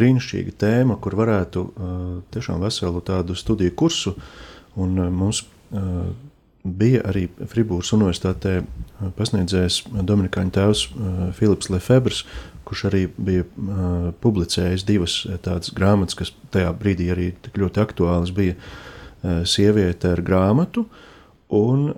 [0.00, 1.92] brīnišķīga tēma, kur varētu eh,
[2.32, 4.14] tiešām veselu tādu studiju kursu,
[4.80, 5.42] un mums
[6.64, 8.60] bija arī Fribūras universitātē
[9.18, 10.84] pasniedzējs Dominikāņu tēvs
[11.38, 12.24] Filips Lefebvres,
[12.68, 13.46] kurš arī bija
[14.22, 18.58] publicējis divas tādas grāmatas, kas tajā brīdī arī tik ļoti aktuālas bija
[19.48, 20.84] Sieviete ar grāmatu
[21.54, 21.88] un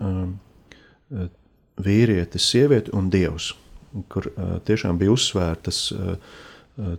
[1.80, 3.50] vīrietis, sieviete un dievs,
[4.12, 4.30] kur
[4.68, 5.82] tiešām bija uzsvērtas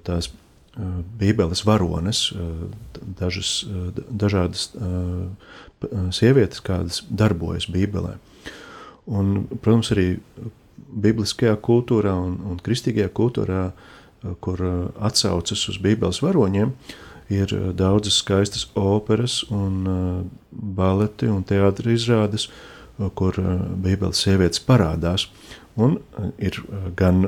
[0.05, 0.29] tās
[1.19, 2.69] Bībeles varones, uh,
[3.19, 4.69] dažas, uh, dažādas
[6.13, 8.19] sievietes, kādas darbojas Bībelē.
[9.09, 10.19] Un, protams, arī
[10.91, 13.63] bibliskajā kultūrā un, un kristīgajā kultūrā,
[14.45, 14.61] kur
[15.01, 16.75] atsaucas uz Bībeles varoņiem,
[17.33, 22.49] ir daudzas skaistas operas un baleti un teātris izrādes,
[23.17, 23.39] kur
[23.81, 25.31] Bībeles sievietes parādās.
[25.79, 25.97] Un
[26.37, 26.61] ir
[26.99, 27.23] gan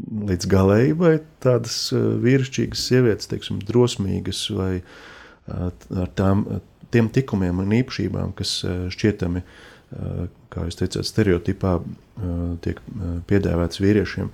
[0.00, 6.62] uh, līdz galējai tādas uh, vīrišķīgas sievietes, teiksim, drosmīgas vai uh, ar tām, uh,
[6.94, 11.86] tiem tikumiem un īpašībām, kas uh, šķietami, uh, kā jūs teicāt, stereotipā uh,
[12.64, 14.32] tiek uh, piedāvāts vīriešiem,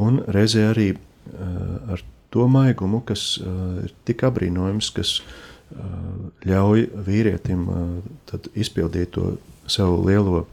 [0.00, 6.86] un reizē arī uh, ar to maigumu, kas uh, ir tik apbrīnojams, kas uh, ļauj
[7.08, 9.34] vīrietim uh, izpildīt to
[9.70, 10.44] savu lielo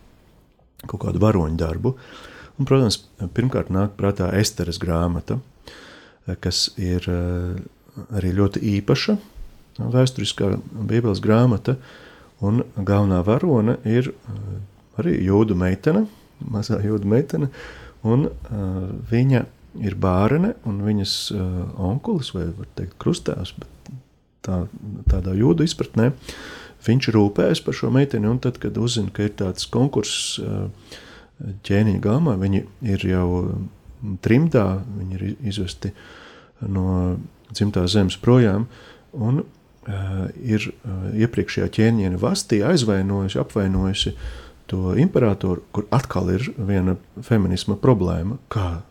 [0.87, 1.95] kaut kādu varoņu darbu.
[2.57, 3.03] Un, protams,
[3.37, 5.37] pirmkārt nāk prātā Esteras grāmata,
[6.25, 7.59] eh, kas ir eh,
[8.17, 9.17] arī ļoti īpaša
[9.77, 10.55] vēsturiskā
[10.89, 11.77] Bībeles grāmata,
[12.41, 14.57] un galvenā varone ir eh,
[14.97, 16.07] arī jūdu meitene,
[16.41, 17.51] mazā jūdu meitene,
[18.05, 18.27] un
[19.09, 19.39] viņa
[19.85, 21.13] ir bērne, un viņas
[21.81, 23.89] onkulis, vai var teikt krustāvs, bet
[24.45, 24.59] tā,
[25.09, 26.11] tādā jūdu izpratnē,
[26.85, 30.37] viņš rūpējas par šo meiteni, un tad, kad uzzina, ka ir tāds konkurss
[31.39, 33.27] ķēniņa galmā, viņi ir jau
[34.25, 34.65] trimdā,
[34.97, 35.91] viņi ir izvesti
[36.65, 37.17] no
[37.51, 38.67] dzimtās zemes projām,
[39.13, 44.13] un uh, ir uh, iepriekšējā ķēniņa vastī aizvainojusi, apvainojusi
[44.67, 48.81] to imperatoru, kur atkal ir viena feminisma problēma, kā,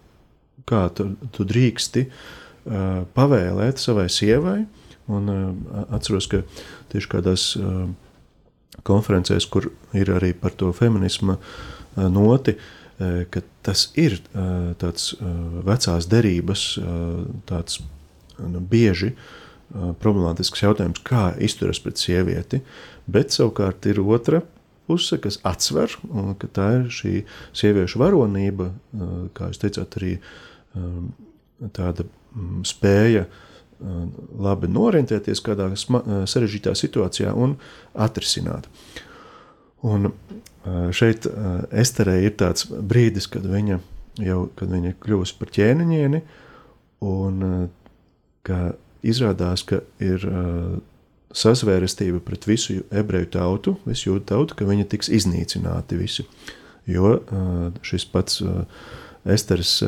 [0.68, 4.60] kā tu, tu drīksti uh, pavēlēt savai sievai,
[5.12, 5.46] un uh,
[5.98, 6.42] atceros, ka
[6.94, 7.86] tieši kādās uh,
[8.86, 12.76] konferencēs, kur ir arī par to feminisma uh, noti, uh,
[13.30, 15.12] ka tas ir uh, tāds
[15.66, 16.62] vecās derības,
[17.48, 17.80] tāds
[18.40, 19.12] nu, bieži
[20.00, 22.62] problemātisks jautājums, kā izturas pret sievieti,
[23.10, 24.40] bet savukārt ir otra
[24.86, 25.90] puse, kas atsver,
[26.38, 27.14] ka tā ir šī
[27.58, 28.70] sieviešu varonība,
[29.34, 30.12] kā jūs teicāt, arī
[31.74, 33.26] tāda mm, spēja
[34.46, 37.58] labi norientēties kādā sarežģītā situācijā un
[38.06, 38.70] atrisināt.
[39.84, 40.12] Un
[40.96, 41.28] šeit
[41.70, 43.80] Esterē ir tāds brīdis, kad viņa
[44.22, 46.20] jau kad viņa kļuvusi par ķēniņieni,
[47.06, 47.46] un
[48.46, 48.60] ka
[49.06, 50.24] izrādās, ka ir
[51.36, 56.26] sazvērestība pret visu ebreju tautu, visu jūdu tautu, ka viņi tiks iznīcināti visi.
[56.88, 57.18] Jo
[57.84, 58.42] šis pats
[59.26, 59.80] Esteres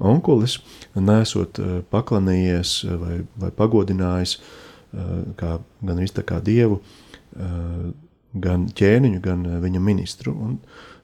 [0.00, 0.58] onkulis,
[0.96, 1.60] nesot
[1.92, 4.38] paklanījies vai, vai pagodinājis
[5.36, 6.80] kā, gan visu tā kā dievu,
[8.42, 10.34] gan ķēniņu, gan viņa ministru.
[10.34, 10.56] Un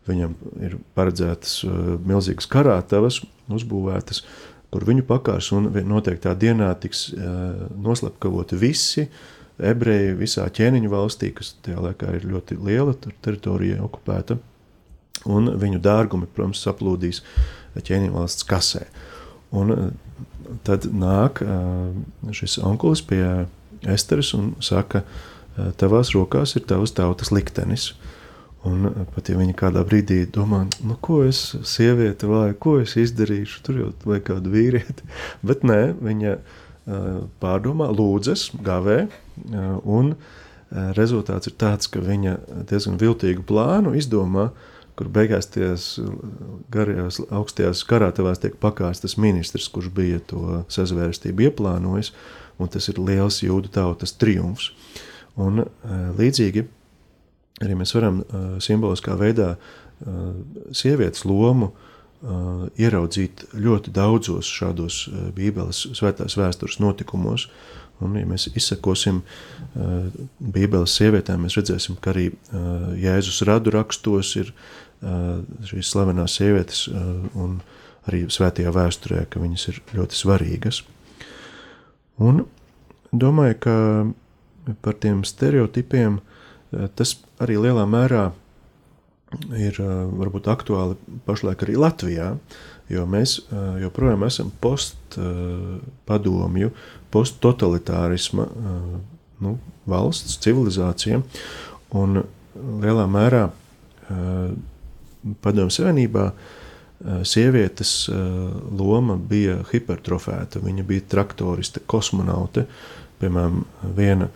[0.09, 1.61] viņam ir paredzētas
[2.07, 3.21] milzīgas karātavas,
[3.53, 4.25] uzbūvētas,
[4.73, 7.11] kur viņu pakārs un noteiktā dienā tiks
[7.85, 9.07] noslepkavoti visi
[9.62, 14.38] ebreji visā ķēniņu valstī, kas tajā laikā ir ļoti liela teritorija okupēta,
[15.31, 17.21] un viņu dārgumi, protams, saplūdīs
[17.77, 18.87] ķēniņu valsts kasē.
[19.55, 19.92] Un
[20.66, 21.45] tad nāk
[22.35, 23.23] šis onkulis pie
[23.92, 25.03] Esteres un saka,
[25.80, 27.92] tavās rokās ir tavas tautas liktenis.
[28.62, 33.62] Un pat ja viņa kādā brīdī domā, nu, ko es, sieviete, vai ko es izdarīšu,
[33.66, 35.08] tur jau vajag kādu vīrieti.
[35.48, 36.36] Bet nē, viņa
[37.42, 39.06] pārdomā, lūdzas, gavē,
[39.82, 40.14] un
[40.96, 42.36] rezultāts ir tāds, ka viņa
[42.70, 44.50] diezgan viltīgu plānu izdomā,
[44.98, 45.86] kur beigās tajās
[46.72, 52.12] garajās augstajās karātavās tiek pakāstas ministrs, kurš bija to sazvērstību ieplānojis,
[52.60, 54.70] un tas ir liels jūdu tautas triumfs.
[55.40, 55.62] Un
[56.18, 56.66] līdzīgi
[57.62, 58.21] arī mēs varam
[58.61, 59.55] simboliskā veidā
[60.75, 61.71] sievietes lomu
[62.79, 67.49] ieraudzīt ļoti daudzos šādos Bībeles svētās vēstures notikumos.
[68.03, 70.07] Un, ja mēs izsakosim uh,
[70.42, 76.87] Bībeles sievietēm, mēs redzēsim, ka arī uh, Jēzus radu rakstos ir uh, šīs slavenās sievietes,
[76.90, 77.61] uh, un
[78.11, 80.83] arī svētajā vēsturē, ka viņas ir ļoti svarīgas.
[82.23, 82.42] Un
[83.12, 83.77] domāju, ka
[84.83, 86.22] par tiem stereotipiem uh,
[86.96, 87.11] tas
[87.42, 88.31] arī lielā mērā
[89.59, 89.87] ir uh,
[90.20, 90.94] varbūt aktuāli
[91.27, 92.29] pašlaik arī Latvijā,
[92.92, 93.44] jo mēs uh,
[93.83, 96.68] joprojām esam postpadomju,
[97.12, 98.44] posttotalitārisma
[99.42, 99.51] nu,
[99.90, 101.16] valsts, civilizācija,
[101.98, 102.09] un
[102.81, 103.42] lielā mērā
[105.44, 106.25] padomju savienībā
[107.29, 108.09] sievietes
[108.79, 110.62] loma bija hipertrofēta.
[110.64, 112.64] Viņa bija traktoriste, kosmonaute.
[113.20, 113.64] Piemēram,
[113.96, 114.31] viena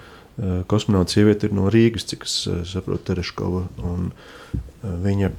[0.71, 2.39] kosmonauta sieviete ir no Rīgas, cik es
[2.71, 3.65] saprotu, Tereškova.
[5.05, 5.31] Viņa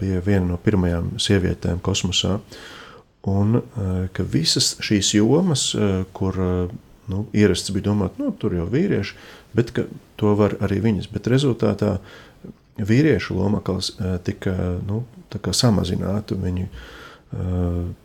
[0.00, 2.38] bija viena no pirmajām sievietēm kosmosā.
[3.28, 3.60] Un
[4.14, 5.72] ka visas šīs jomas,
[6.16, 6.38] kur
[7.08, 9.18] nu, ierasts bija domāt, nu, tur jau vīrieši,
[9.58, 9.74] bet
[10.20, 11.10] to var arī viņas.
[11.12, 11.98] Bet rezultātā
[12.78, 13.60] vīriešu loma
[14.24, 14.54] tika
[14.86, 15.02] nu,
[15.34, 16.38] samazināta.
[16.38, 16.96] Viņi uh,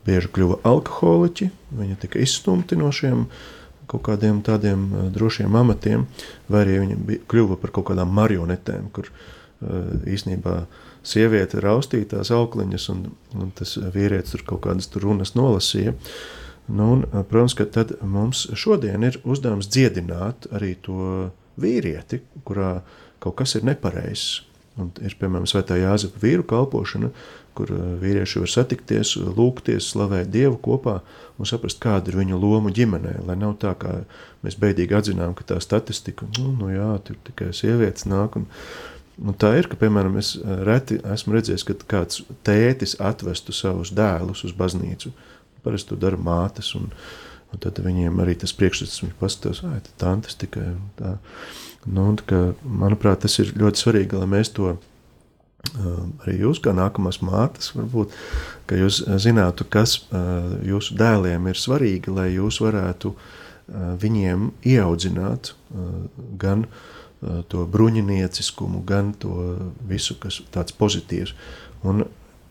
[0.05, 3.27] bieži kļuva alkoholiķi, viņi tika izstumti no šiem
[3.91, 6.07] kaut kādiem tādiem uh, drošiem amatiem,
[6.51, 10.63] vai arī viņi bija, kļuva par kaut kādām marionetēm, kur uh, īsnībā
[11.03, 13.03] sieviete raustīja tās aukliņas, un,
[13.35, 15.95] un tas vīrietis tur kaut kādas tur runas nolasīja.
[16.71, 21.27] Nu, un, protams, ka tad mums šodien ir uzdevums dziedināt arī to
[21.59, 22.77] vīrieti, kurā
[23.23, 24.43] kaut kas ir nepareizs.
[24.79, 27.11] Un ir piemēram Svētā Jāzepa vīru kalpošana,
[27.57, 30.99] kur vīrieši var satikties, lūgties, slavēt Dievu kopā
[31.39, 33.17] un saprast, kāda ir viņu loma ģimenē.
[33.27, 34.01] Lai nav tā, kā
[34.45, 38.37] mēs beidīgi atzinām, ka tā statistika, nu, nu jā, tur tikai sievietes nāk.
[38.39, 38.47] Un,
[39.21, 40.35] un tā ir, ka, piemēram, es
[40.67, 45.13] reti esmu redzējis, kad kāds tētis atvestu savus dēlus uz baznīcu.
[45.63, 46.89] Parasti to dara mātes, un,
[47.53, 51.17] un tad viņiem arī tas priekšstats, viņi paskatās, ah, tā tantes tikai tā.
[51.83, 54.77] Nu, ka, manuprāt, tas ir ļoti svarīgi, lai mēs to
[55.73, 58.13] arī jūs, kā nākamās mātes, varbūt,
[58.69, 60.01] ka jūs zinātu, kas
[60.67, 63.13] jūsu dēliem ir svarīgi, lai jūs varētu
[64.03, 65.53] viņiem ieaudzināt
[66.41, 66.65] gan
[67.47, 69.55] to bruņinieciskumu, gan to
[69.87, 71.31] visu, kas tāds pozitīvs.
[71.87, 72.03] Un,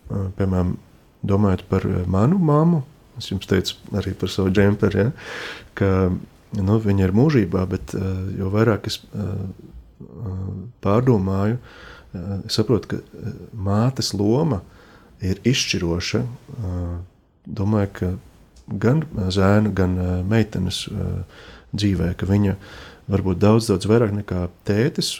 [0.09, 0.79] piemēram,
[1.23, 2.83] domājot par manu mammu,
[3.21, 5.13] es jums teicu arī par savu džemperi, ja,
[5.79, 5.91] ka
[6.61, 9.31] nu, viņa ir mūžībā, bet eh, jo vairāk es eh,
[10.03, 10.45] eh,
[10.85, 11.59] pārdomāju,
[12.15, 14.63] es saprotu, ka mātes loma
[15.23, 16.23] ir izšķiroša.
[17.47, 18.11] Domāju, ka
[18.83, 19.03] gan
[19.35, 19.99] zēna, gan
[20.29, 20.85] meitenes
[21.73, 22.57] dzīvē, ka viņa
[23.13, 25.17] varbūt daudz, daudz vairāk nekā tētis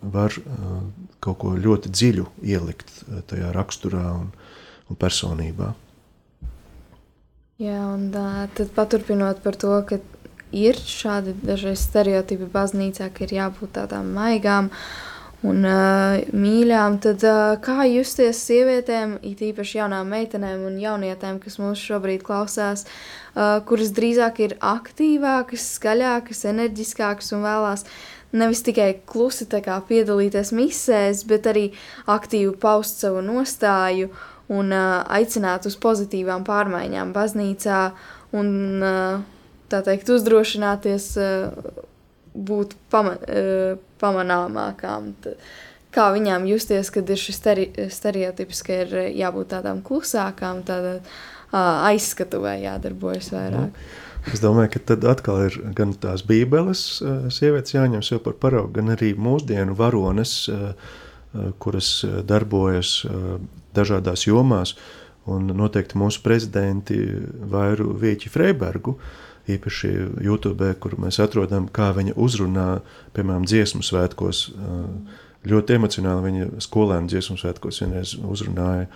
[0.00, 0.34] var
[1.20, 2.92] kaut ko ļoti dziļu ielikt
[3.30, 4.30] tajā raksturā un,
[4.88, 5.74] un personībā.
[7.60, 8.08] Jā, un
[8.56, 9.98] tad paturpinot par to, ka
[10.56, 14.70] ir šādi dažreiz stereotipi baznīcā, ka ir jābūt tādām maigām
[15.46, 21.56] un uh, mīļām, tad uh, kā justies sievietēm, it īpaši jaunām meitenēm un jaunietēm, kas
[21.62, 27.86] mūs šobrīd klausās, uh, kuras drīzāk ir aktīvākas, skaļākas, enerģiskākas un vēlās
[28.36, 31.70] nevis tikai klusi kā piedalīties misēs, bet arī
[32.06, 34.10] aktīvi paust savu nostāju
[34.52, 37.82] un uh, aicināt uz pozitīvām pārmaiņām baznīcā
[38.36, 38.50] un
[38.84, 39.22] uh,
[39.70, 41.86] tā teikt uzdrošināties uh,
[42.34, 45.12] būt pama, uh, pamanāmākām.
[45.90, 47.40] Kā viņām justies, kad ir šis
[47.90, 53.74] stereotips, ka ir jābūt tādām klusākām, tādā uh, aizskatuvē jādarbojas vairāk.
[53.74, 58.38] Nu, es domāju, ka tad atkal ir gan tās bībeles uh, sievietes jāņem sev par
[58.38, 60.70] paraugu, gan arī mūsdienu varones, uh,
[61.34, 63.00] uh, kuras darbojas
[63.74, 64.74] dažādās jomās,
[65.30, 66.98] un noteikti mūsu prezidenti
[67.50, 68.96] Vairu Vieķi Freibergu,
[69.48, 69.90] īpaši
[70.24, 72.68] YouTube, kur mēs atrodam, kā viņa uzrunā,
[73.16, 74.50] piemēram, dziesmu svētkos.
[75.50, 78.90] Ļoti emocionāli viņa skolēnu dziesmu svētkos vienreiz uzrunāja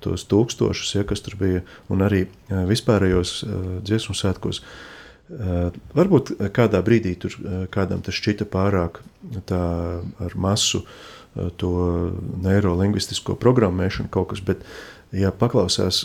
[0.00, 1.60] tos tūkstošus, ja, kas tur bija,
[1.92, 3.36] un arī vispārējos
[3.84, 4.62] dziesmu svētkos.
[5.96, 7.36] Varbūt kādā brīdī tur
[7.72, 9.00] kādam tas šķita pārāk
[9.48, 9.60] tā
[10.00, 10.84] ar masu
[11.60, 11.70] to
[12.44, 14.64] neirolingvistisko programmēšanu kaut kas, bet
[15.12, 16.04] ja paklausās,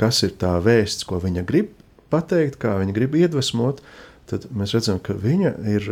[0.00, 1.72] kas ir tā vēsts, ko viņa grib
[2.12, 3.82] pateikt, kā viņa grib iedvesmot,
[4.30, 5.88] tad mēs redzam, ka viņa ir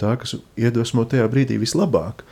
[0.00, 2.24] tā, kas iedvesmo tajā brīdī vislabāk.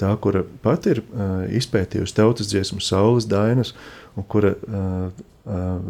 [0.00, 3.74] Tā, kura pati ir uh, izpētījusi tautas dziesmu, saules dainas,
[4.16, 5.24] un kura uh,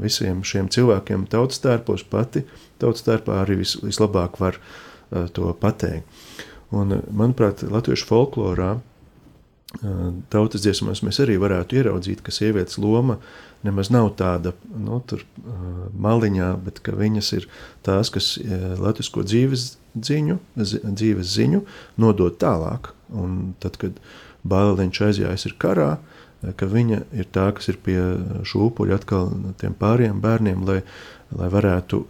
[0.03, 2.43] visiem šiem cilvēkiem tautas tērpos pati,
[2.82, 4.59] tautas tērpā arī vis, vislabāk var
[5.34, 6.07] to pateikt.
[6.70, 8.76] Un, manuprāt, latviešu folklorā,
[10.33, 13.21] tautas dziesmās mēs arī varētu ieraudzīt, ka sievietes loma
[13.62, 15.23] nemaz nav tāda nu, tur,
[15.95, 17.47] maliņā, bet ka viņas ir
[17.87, 18.33] tās, kas
[18.81, 21.62] latvisko dzīves ziņu, dzīves ziņu
[22.01, 22.93] nodot tālāk.
[23.11, 23.97] Un tad, kad
[24.47, 25.91] Bāliņš aizjājis ir karā,
[26.57, 27.99] ka viņa ir tā, kas ir pie
[28.49, 29.29] šūpuļa atkal
[29.61, 30.81] tiem pāriem bērniem, lai,
[31.37, 32.05] lai varētu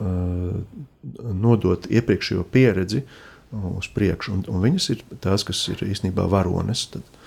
[1.42, 3.02] nodot iepriekšējo pieredzi
[3.50, 4.36] uz priekšu.
[4.36, 6.86] Un, un viņas ir tās, kas ir īstenībā varones.
[6.94, 7.19] Tad.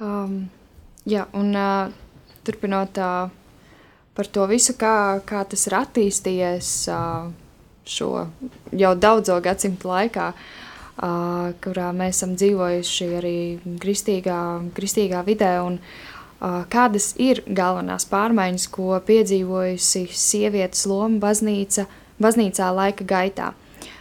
[0.00, 0.46] Um,
[1.04, 1.90] jā, un uh,
[2.46, 3.28] turpinot uh,
[4.16, 7.28] par to visu, kā, kā tas ir attīstījies uh,
[7.84, 8.08] šo
[8.72, 10.30] jau daudzo gadsimtu laikā.
[11.00, 13.36] Uh, kurā mēs esam dzīvojuši arī
[13.80, 14.40] kristīgā,
[14.76, 15.52] kristīgā vidē.
[15.68, 21.84] Un, uh, kādas ir galvenās pārmaiņas, ko piedzīvojusi sievietes loma baznīca,
[22.20, 23.52] baznīcā laika gaitā?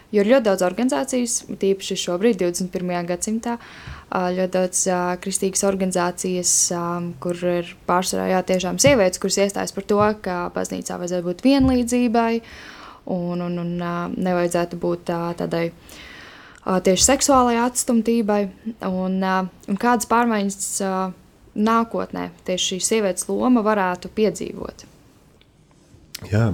[0.09, 3.05] Jo ir ļoti daudz organizācijas, tīpaši šobrīd, 21.
[3.11, 3.59] gadsimtā,
[4.09, 4.81] ļoti daudz
[5.21, 6.53] kristīgas organizācijas,
[7.21, 12.33] kur ir pārsvarā jā, tiešām sievietes, kuras iestājas par to, ka baznīcā vajadzētu būt vienlīdzībai
[13.13, 13.71] un, un, un
[14.17, 15.67] nevajadzētu būt tādai
[16.65, 18.41] tieši seksuālajai atstumtībai
[18.89, 20.73] un, un kādas pārmaiņas
[21.59, 24.85] nākotnē tieši šī sievietes loma varētu piedzīvot.
[26.29, 26.49] Jā.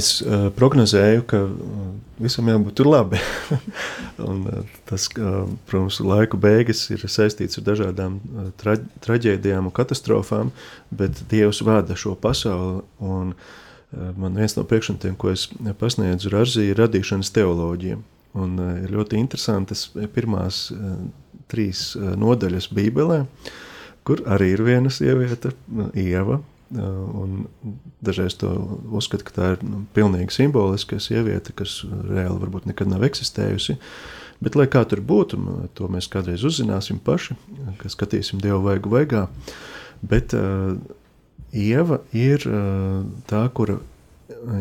[0.00, 1.42] Es uh, prognozēju, ka
[2.22, 3.20] visam jābūt labi.
[4.28, 8.76] un, uh, tas, uh, protams, laika beigas ir saistīts ar dažādām uh, tra
[9.06, 10.54] traģēdijām un katastrofām,
[10.90, 12.84] bet Dievs vada šo pasauli.
[13.04, 15.48] Un, uh, man viens no priekšmetiem, ko es
[15.80, 18.00] pasniedzu, ir Arzija radīšanas teoloģija.
[18.38, 20.94] Un eh, ir ļoti interesantas pirmās eh,
[21.50, 23.24] trīs eh, nodaļas Bībelē,
[24.06, 25.52] kur arī ir viena sieviete,
[25.98, 26.40] Ieva.
[26.70, 27.48] Un
[28.04, 28.50] dažreiz to
[28.94, 33.74] uzskata, ka tā ir nu, pilnīgi simboliska sieviete, kas reāli varbūt nekad nav eksistējusi.
[34.40, 35.40] Bet, lai kā tur būtu,
[35.76, 37.34] to mēs kādreiz uzzināsim paši,
[37.80, 39.26] kad skatīsim Dievu vaigu vaigā.
[40.00, 40.78] Bet uh,
[41.50, 43.80] Ieva ir uh, tā, kura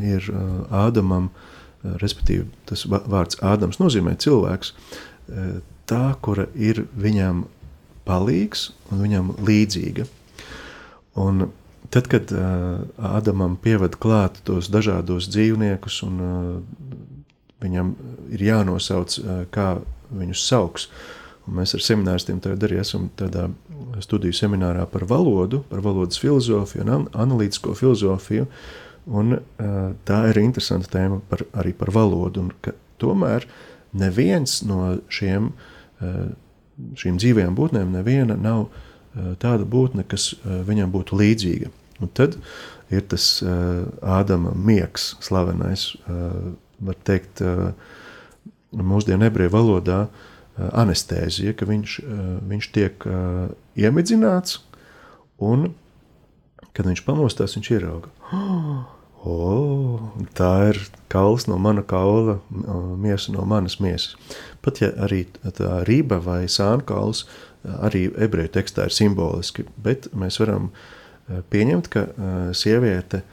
[0.02, 1.46] ir uh, Ādamam uh,
[1.84, 5.48] respektīvi tas vārds Ādams nozīmē cilvēks, e,
[5.90, 7.46] tā, kura ir viņam
[8.08, 10.08] palīgs un viņam līdzīga.
[11.20, 11.50] Un
[11.94, 16.98] tad, kad uh, Ādamam pievada klāt tos dažādos dzīvniekus, un uh,
[17.64, 17.94] viņam
[18.36, 19.80] ir jānosauc, uh, kā
[20.10, 20.90] viņus sauks,
[21.48, 23.48] un mēs ar semināristiem tagad arī esam tādā
[24.04, 28.48] studiju seminārā par valodu, par valodas filozofiju un an analītisko filozofiju,
[29.10, 32.44] Un, uh, tā ir interesanta tēma par, arī par valodu.
[32.44, 33.48] Un, tomēr
[33.98, 36.20] neviens no šiem, uh,
[37.00, 38.68] šīm dzīvajām būtnēm, neviena nav
[39.42, 41.72] tāda būtne, kas viņam būtu līdzīga.
[42.00, 42.38] Un tad
[42.94, 47.74] ir tas uh, Ādama miegs, slavenais, uh, var teikt, uh,
[48.72, 54.62] mūsdienu ebreju valodā uh, anestēzija, ka viņš, uh, viņš tiek uh, iemidzināts
[55.44, 55.74] un,
[56.74, 58.16] kad viņš pamostās, viņš ierauga.
[58.32, 58.80] Oh,
[59.20, 60.00] O,
[60.32, 60.78] tā ir
[61.12, 62.38] kauls no mana kaula,
[62.96, 64.16] miesa no manas miesas.
[64.64, 65.26] Pat ja arī
[65.58, 67.26] tā rība vai sānkauls
[67.84, 70.99] arī ebreju tekstā ir simboliski, bet mēs varam eh,
[71.52, 72.06] pieņemt, ka
[72.58, 73.24] sieviete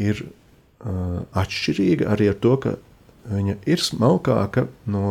[0.00, 0.24] ir
[1.34, 2.74] atšķirīga arī ar to, ka
[3.30, 5.06] viņa ir smalkāka no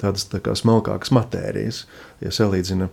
[0.00, 1.84] tādas tā kā smalkākas matērijas.
[2.24, 2.88] Ja salīdzina,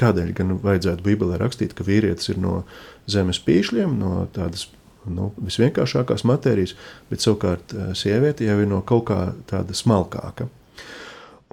[0.00, 2.62] kādēļ gan vajadzētu Bībelē rakstīt, ka vīrietis ir no
[3.10, 4.68] zemes pīšļiem, no tādas
[5.04, 6.74] nu, visvienkāršākās matērijas,
[7.10, 9.20] bet savukārt sieviete jau ir no kaut kā
[9.50, 10.48] tāda smalkāka.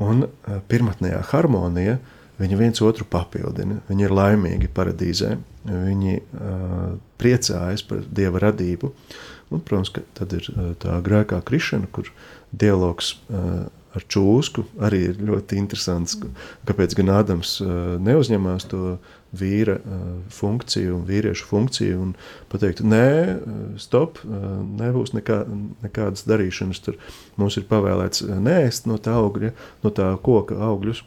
[0.01, 0.25] Un
[0.71, 1.99] pirmotnējā harmonija
[2.41, 3.79] viņi viens otru papildina.
[3.89, 5.35] Viņi ir laimīgi paradīzē,
[5.67, 8.91] viņi uh, priecājas par dieva radību.
[9.51, 12.09] Un, protams, ka tad ir uh, tā grēkā krišana, kur
[12.51, 16.15] dialogs uh, ar čūsku arī ir ļoti interesants.
[16.67, 18.95] Kāpēc gan Ādams uh, neuzņemās to
[19.35, 22.15] vīra uh, funkciju un vīriešu funkciju un
[22.51, 23.11] pateikt, nē,
[23.81, 24.47] stop, uh,
[24.79, 25.43] nebūs nekā,
[25.85, 26.83] nekādas darīšanas.
[26.85, 26.99] Tur
[27.39, 31.03] mums ir pavēlēts nēst no tā augļa, no tā koka augļus.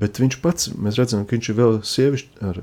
[0.00, 2.62] Bet viņš pats, mēs redzam, ka viņš ir vēl sievišķi, ar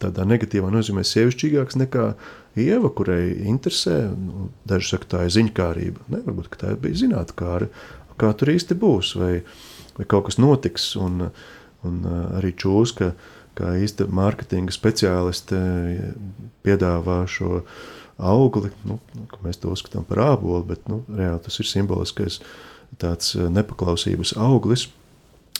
[0.00, 2.12] tādā negatīvā nozīmē sievišķīgāks nekā
[2.58, 6.08] Ieva, kurai interesē, nu, daži saka, tā ir ziņkārība.
[6.10, 7.68] Ne, varbūt, tā bija zinātkāra,
[8.20, 9.34] kā tur īsti būs, vai,
[9.98, 11.28] vai kaut kas notiks, un,
[11.86, 12.00] un
[12.40, 13.12] arī čūska,
[13.60, 15.60] kā īsta mārketinga speciāliste
[16.66, 17.62] piedāvā šo
[18.18, 18.98] augli, nu,
[19.30, 22.40] ka mēs to uzskatām par ābolu, bet, nu, reāli tas ir simboliskais
[23.00, 24.88] tāds nepaklausības auglis,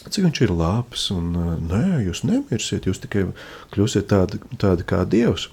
[0.07, 1.35] cik viņš ir labs, un
[1.69, 3.27] nē, jūs nemirsiet, jūs tikai
[3.73, 5.49] kļūsiet tādi, tādi kā dievs.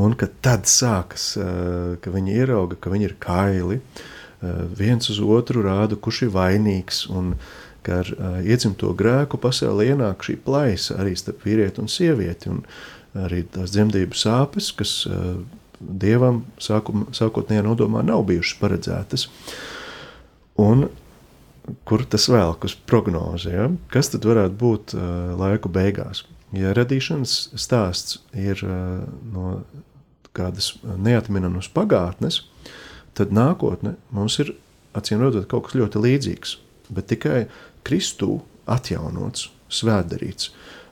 [0.00, 1.34] Un tad sākas,
[2.00, 3.80] ka viņi ierauga, ka viņi ir kaili,
[4.78, 7.34] viens uz otru rāda, kurš ir vainīgs, un
[7.84, 8.12] ka ar
[8.44, 12.62] iedzimto grēku pasaulē ienāk šī plaisa arī starp vīrieti un sievieti, un
[13.18, 14.94] arī tās dzemdības sāpes, kas
[15.80, 19.26] dievam sākum, sākotnējā nodomā nav bijušas paredzētas.
[20.60, 20.88] Un
[21.84, 23.52] kur tas velk uz prognozi.
[23.54, 23.68] Ja?
[23.92, 26.24] Kas tad varētu būt uh, laiku beigās?
[26.56, 29.60] Ja radīšanas stāsts ir uh, no
[30.36, 32.42] kādas neatminamas pagātnes,
[33.18, 34.54] tad nākotne mums ir
[34.96, 36.56] acīm redzot kaut kas ļoti līdzīgs,
[36.94, 37.44] bet tikai
[37.86, 38.40] Kristū
[38.70, 40.50] atjaunots, svētdarīts.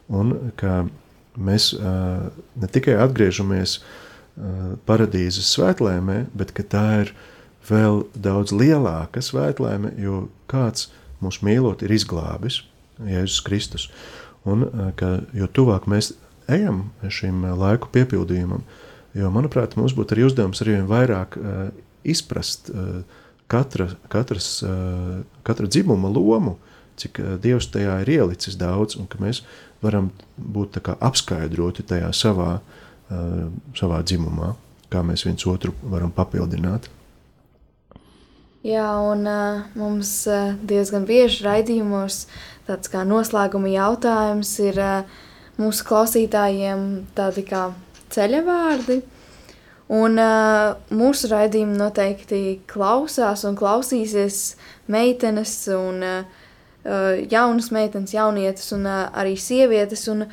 [0.08, 0.84] Un ka
[1.38, 7.26] mēs uh, ne tikai atgriežamies uh, paradīzes svētlēmē, bet tā ir uh,
[7.68, 10.88] vēl daudz lielāka svētlaime, jo kāds
[11.22, 12.62] mūs mīlot ir izglābis,
[12.98, 13.88] Jēzus Kristus.
[14.48, 16.12] Un eh, ka, jo tuvāk mēs
[16.50, 18.64] ejam šim eh, laiku piepildījumam,
[19.18, 21.70] jo, manuprāt, mums būtu arī uzdevums arī vairāk uh,
[22.06, 23.00] izprast uh,
[23.50, 26.58] katra, katras, uh, katra dzimuma lomu,
[27.00, 29.40] cik Dievs tajā ir ielicis daudz, un ka mēs
[29.82, 32.56] varam būt apskaidroti tajā savā,
[33.78, 34.48] savā dzimumā,
[34.90, 36.88] kā mēs viens otru varam papildināt.
[38.66, 42.24] Jā, un uh, mums uh, diezgan bieži raidījumos
[42.66, 45.20] tāds kā noslēguma jautājums ir uh,
[45.62, 46.82] mūsu klausītājiem
[47.14, 47.68] tādi kā
[48.10, 48.98] ceļavārdi.
[49.94, 54.56] Un uh, mūsu raidījumu noteikti klausās un klausīsies
[54.90, 56.42] meitenes un uh,
[57.30, 60.02] jaunas meitenes, jaunietes un uh, arī sievietes.
[60.10, 60.26] Un,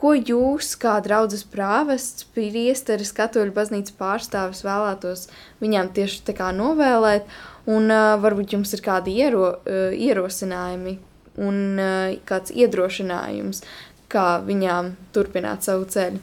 [0.00, 5.26] ko jūs, kā draudzes prāvests, priesteris, katoļu baznīcas pārstāvis vēlētos
[5.64, 7.24] viņām tieši tā kā novēlēt?
[7.70, 10.96] Un uh, varbūt jums ir kādi iero, uh, ierosinājumi
[11.44, 13.62] un uh, kāds iedrošinājums,
[14.10, 16.20] kā viņām turpināt savu ceļu.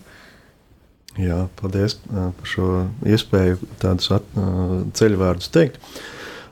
[1.18, 2.68] Jā, paldies par šo
[3.10, 5.82] iespēju tādus at, uh, ceļu vārdus teikt.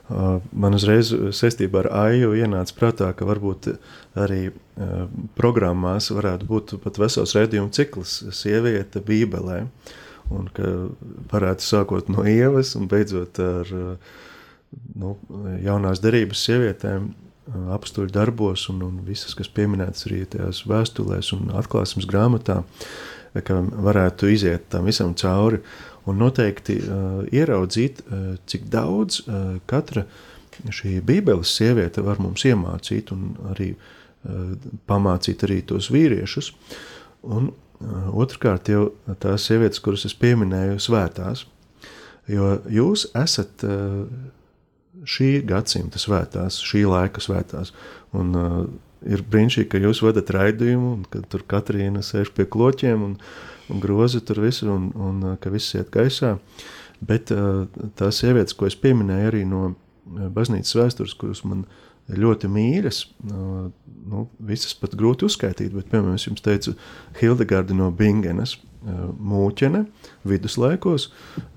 [0.06, 3.72] Man uzreiz saistībā ar AIU ienāca prātā, ka varbūt
[4.22, 4.52] arī
[5.34, 9.64] programmās varētu būt pat vesels redzējuma cikls sieviete bībelē,
[10.30, 10.70] un ka
[11.32, 14.14] varētu sākot no ievas un beidzot ar uh,
[14.96, 15.16] nu,
[15.64, 17.10] jaunās derības sievietēm,
[17.76, 22.62] apstuļu darbos un, un visas, kas pieminētas arī tajās vēstulēs un atklāsmes grāmatā,
[23.36, 25.60] ka varētu iziet tam visam cauri
[26.08, 30.06] un noteikti uh, ieraudzīt, uh, cik daudz uh, katra
[30.72, 34.54] šī bībeles sieviete var mums iemācīt un arī uh,
[34.88, 36.52] pamācīt arī tos vīriešus.
[37.26, 38.88] Un uh, otrkārt jau
[39.22, 41.44] tās sievietes, kuras es pieminēju, svētās,
[42.30, 44.06] jo jūs esat uh,
[45.04, 47.72] šī gadsimta svētās, šī laika svētās.
[48.16, 48.60] Un, uh,
[49.06, 53.16] ir brīnišķīgi, ka jūs vadat raidījumu, un ka tur Katrīna sēž pie kloķiem un,
[53.72, 56.36] un groza tur visu, un, un uh, ka viss iet gaisā.
[57.04, 57.66] Bet uh,
[57.98, 61.66] tās sievietes, ko es pieminēju arī no uh, baznīcas vēstures, kuras man
[62.06, 66.76] ļoti mīļas, nu, visas pat grūti uzskaitīt, bet, piemēram, es jums teicu,
[67.18, 68.52] Hildegarda no Bingenas,
[68.86, 69.82] mūķene
[70.26, 71.08] viduslaikos,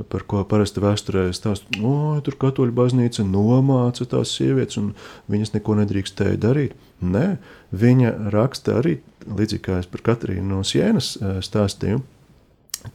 [0.09, 4.93] par ko parasti vēsturē stāsta, no tur katoļu baznīca nomāca tās sievietes, un
[5.32, 6.75] viņas neko nedrīkstēja darīt.
[6.99, 7.38] Nē,
[7.71, 11.13] viņa raksta arī, līdzīgi kā es par Katrīnu no Sienas
[11.45, 12.01] stāstīju,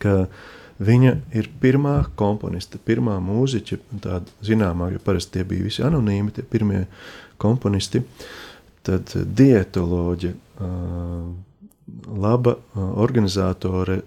[0.03, 0.27] ka
[0.85, 6.45] viņa ir pirmā komponiste, pirmā mūziķa, tāda zināmā, jo parasti tie bija visi anonīmi, tie
[6.45, 6.85] pirmie
[7.41, 8.03] komponisti,
[8.85, 10.35] tad dietoloģi,
[12.07, 14.01] laba organizatore,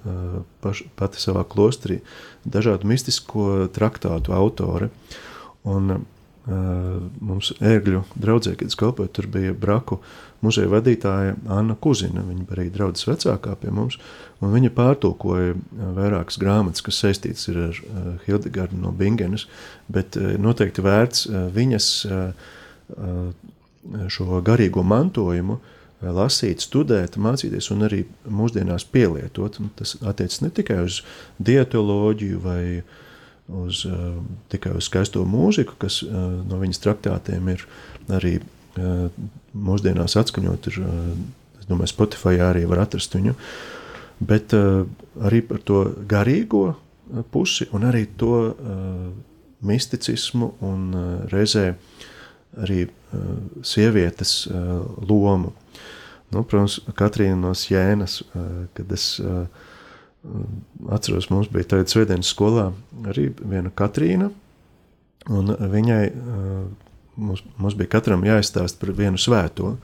[0.61, 1.99] paš, pati savā klosterī,
[2.45, 4.89] dažādu mistisko traktātu autore.
[5.67, 5.99] Un,
[6.47, 9.97] mums ērgļu draudzē, kad es kalpoju, tur bija braku
[10.41, 12.23] muzeja vadītāja Anna Kuzina.
[12.23, 13.97] Viņa arī draudzes vecākā pie mums,
[14.39, 15.57] un viņa pārtulkoja
[15.97, 17.81] vairākas grāmatas, kas saistītas ar
[18.25, 19.47] Hildegardu no Bingenes,
[19.91, 21.89] bet noteikti vērts viņas
[24.07, 29.59] šo garīgo mantojumu uh, lasīt, studēt, mācīties un arī mūsdienās pielietot.
[29.61, 31.01] Un tas attiecas ne tikai uz
[31.41, 32.61] dietoloģiju vai
[33.47, 34.19] uz, uh,
[34.51, 36.13] tikai uz skaisto mūziku, kas uh,
[36.47, 37.65] no viņas traktātiem ir
[38.13, 39.07] arī uh,
[39.53, 40.69] mūsdienās atskaņot.
[40.71, 40.83] Ir,
[41.61, 43.33] es domāju, Spotify arī var atrast viņu,
[44.27, 46.71] bet arī par to garīgo
[47.33, 48.55] pusi un arī to
[49.65, 50.87] misticismu un
[51.29, 51.67] reizē
[52.61, 52.87] arī
[53.65, 55.53] sievietes uh, lomu.
[56.33, 58.19] Nu, protams, Katrīna no Jēnas,
[58.75, 59.05] kad es
[60.91, 62.65] atceros, mums bija tāda svētdienas skolā
[63.07, 64.27] arī viena Katrīna,
[65.31, 66.01] un viņai
[67.17, 69.77] mums, mums bija katram jāizstāst par vienu svēto.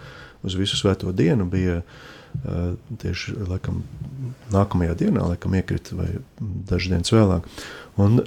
[0.43, 1.79] Uz visu svēto dienu bija
[2.99, 3.83] tieši laikam,
[4.51, 6.09] nākamajā dienā, laikam, iekrita vai
[6.41, 7.47] dažas dienas vēlāk.
[8.01, 8.19] Un,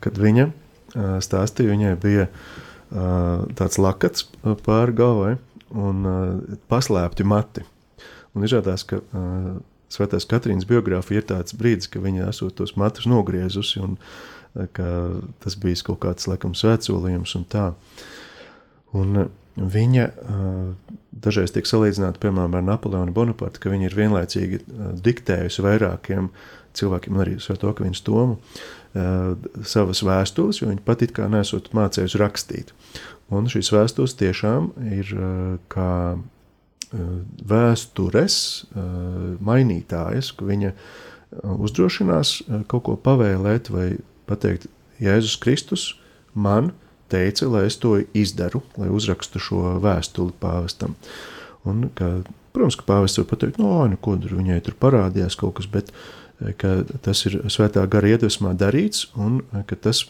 [0.00, 0.48] kad viņa
[1.24, 2.28] stāstīja, viņai bija
[2.90, 4.26] tāds lakats
[4.66, 5.34] pāri galvai
[5.70, 6.04] un
[6.70, 7.66] paslēpti mati.
[8.34, 9.00] Un izrādās, ka
[9.90, 13.96] Svētās Katrīnas biogrāfija ir tāds brīdis, ka viņa esot tos matus nogriezusi, un
[14.54, 17.66] tas bija kaut kāds, laikam, svētsolījums un tā.
[18.94, 19.24] Un
[19.58, 20.06] viņa
[21.10, 24.62] dažreiz tiek salīdzināta, piemēram, ar Napoleonu Bonapartu, ka viņa ir vienlaicīgi
[25.02, 26.30] diktējusi vairākiem
[26.78, 28.38] cilvēkiem, arī Svēto Akviņas Tomu,
[28.94, 32.72] savas vēstules, jo viņa pat it kā nesot mācējusi rakstīt.
[33.30, 35.12] Un šīs vēstules tiešām ir
[35.70, 35.92] kā
[36.90, 38.36] vēstures
[39.46, 40.72] mainītājas, ka viņa
[41.38, 43.88] uzdrošinās kaut ko pavēlēt vai
[44.26, 44.66] pateikt,
[45.00, 45.84] Jēzus Kristus
[46.34, 46.72] man
[47.10, 50.96] teica, lai es to izdaru, lai uzrakstu šo vēstuli pāvestam.
[51.68, 52.20] Un, ka,
[52.54, 55.94] protams, ka pāvests var pateikt, no, nu, ko tur viņai tur parādījās kaut kas, bet
[57.04, 60.06] tas ir svētā gara iedvesmā darīts un ka tas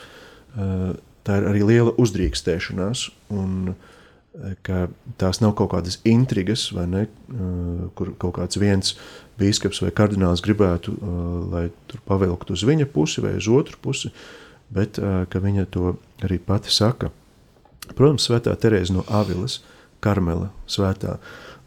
[1.27, 3.75] tā ir arī liela uzdrīkstēšanās, un
[4.65, 4.87] ka
[5.21, 7.03] tās nav kaut kādas intrigas, vai ne,
[7.99, 8.95] kur kaut kāds viens
[9.41, 10.95] bīskaps vai kardināls gribētu,
[11.51, 14.13] lai tur pavilktu uz viņa pusi vai uz otru pusi,
[14.71, 17.11] bet ka viņa to arī pati saka.
[17.91, 19.61] Protams, svētā Terēza no Avilas,
[20.01, 21.19] Karmela svētā,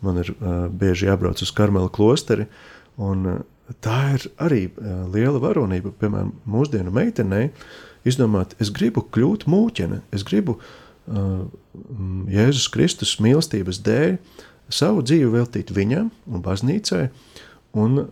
[0.01, 0.32] man ir
[0.72, 2.47] bieži jābrauc uz Karmela klosteri,
[2.95, 3.43] un
[3.82, 4.61] tā ir arī
[5.13, 7.49] liela varonība, piemēram, mūsdienu meitenei,
[8.07, 11.45] izdomāt, es gribu kļūt mūķene, es gribu uh,
[12.32, 14.17] Jēzus Kristus mīlestības dēļ
[14.74, 17.07] savu dzīvi veltīt viņam un baznīcai
[17.80, 18.07] un uh,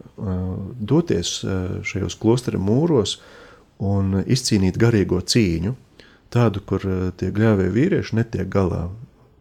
[0.79, 3.19] doties uh, šajos klostera mūros
[3.81, 5.75] un izcīnīt garīgo cīņu,
[6.33, 8.87] tādu, kur uh, tie gļēvie vīrieši netiek galā,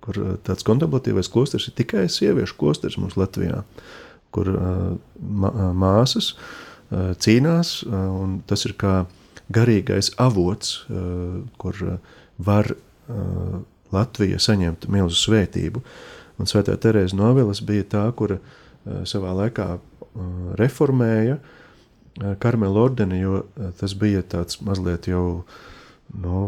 [0.05, 3.65] kur uh, tāds kontemplatīvais klosters ir tikai sieviešu klosters mums Latvijā,
[4.35, 4.51] kur
[5.21, 6.35] māsas
[6.91, 8.95] cīnās, un tas ir kā
[9.51, 10.85] garīgais avots,
[11.59, 11.83] kur
[12.39, 12.73] var
[13.91, 15.83] Latvija saņemt milzu svētību.
[16.41, 18.39] Un Svētā Terēza Novelas bija tā, kura
[19.05, 19.75] savā laikā
[20.59, 21.41] reformēja
[22.43, 23.45] Karmela ordeni, jo
[23.79, 25.43] tas bija tāds mazliet jau
[26.23, 26.41] no,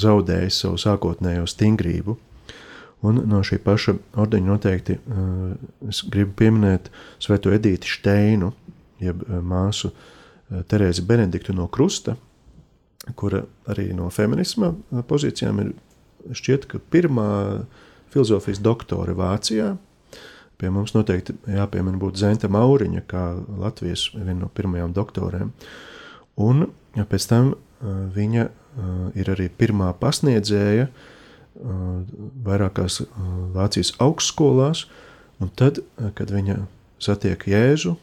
[0.00, 2.16] zaudējis savu sākotnējo stingrību.
[3.04, 4.98] Un no šī paša ordeņa noteikti
[5.90, 6.88] es gribu pieminēt
[7.22, 8.52] Svēto Edīti Steinu,
[9.02, 9.92] jeb māsu
[10.48, 12.16] Terēzi Benediktu no Krusta,
[13.18, 14.72] kura arī no feminisma
[15.08, 15.74] pozīcijām ir
[16.32, 17.28] šķiet, ka pirmā
[18.14, 19.74] filozofijas doktore Vācijā.
[20.56, 23.24] Pie mums noteikti jāpiemina būtu Zenta Mauriņa, kā
[23.58, 25.50] Latvijas viena no pirmajām doktorēm.
[26.40, 27.56] Un pēc tam
[28.14, 28.46] viņa
[29.18, 30.86] ir arī pirmā pasniedzēja
[31.54, 33.02] vairākās
[33.54, 34.86] Vācijas augstskolās,
[35.42, 35.80] un tad,
[36.18, 36.64] kad viņa
[37.02, 37.94] satiek Jēzu,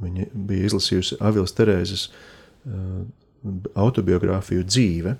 [0.00, 2.08] viņa bija izlasījusi Avils Terēzes
[3.78, 5.14] autobiogrāfiju dzīve,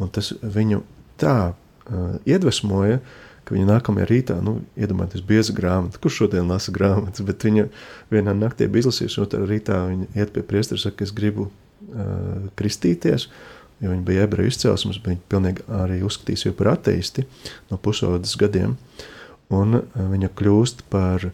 [0.00, 0.80] un tas viņu
[1.20, 3.00] tā uh, iedvesmoja,
[3.44, 7.66] ka viņa nākamajā rītā, nu, iedomājieties, bieza grāmata, kurš šodien lasa grāmatas, bet viņa
[8.12, 11.48] vienā naktī bija izlasījusi, un otrā rītā viņa iet pie priestera un saka, es gribu
[11.48, 13.28] uh, kristīties,
[13.80, 17.26] jo viņa bija ebreju izcelsmes, bet viņa pilnīgi arī uzskatīs jau par ateisti
[17.70, 18.76] no pusaudas gadiem,
[19.50, 21.30] un uh, viņa kļūst par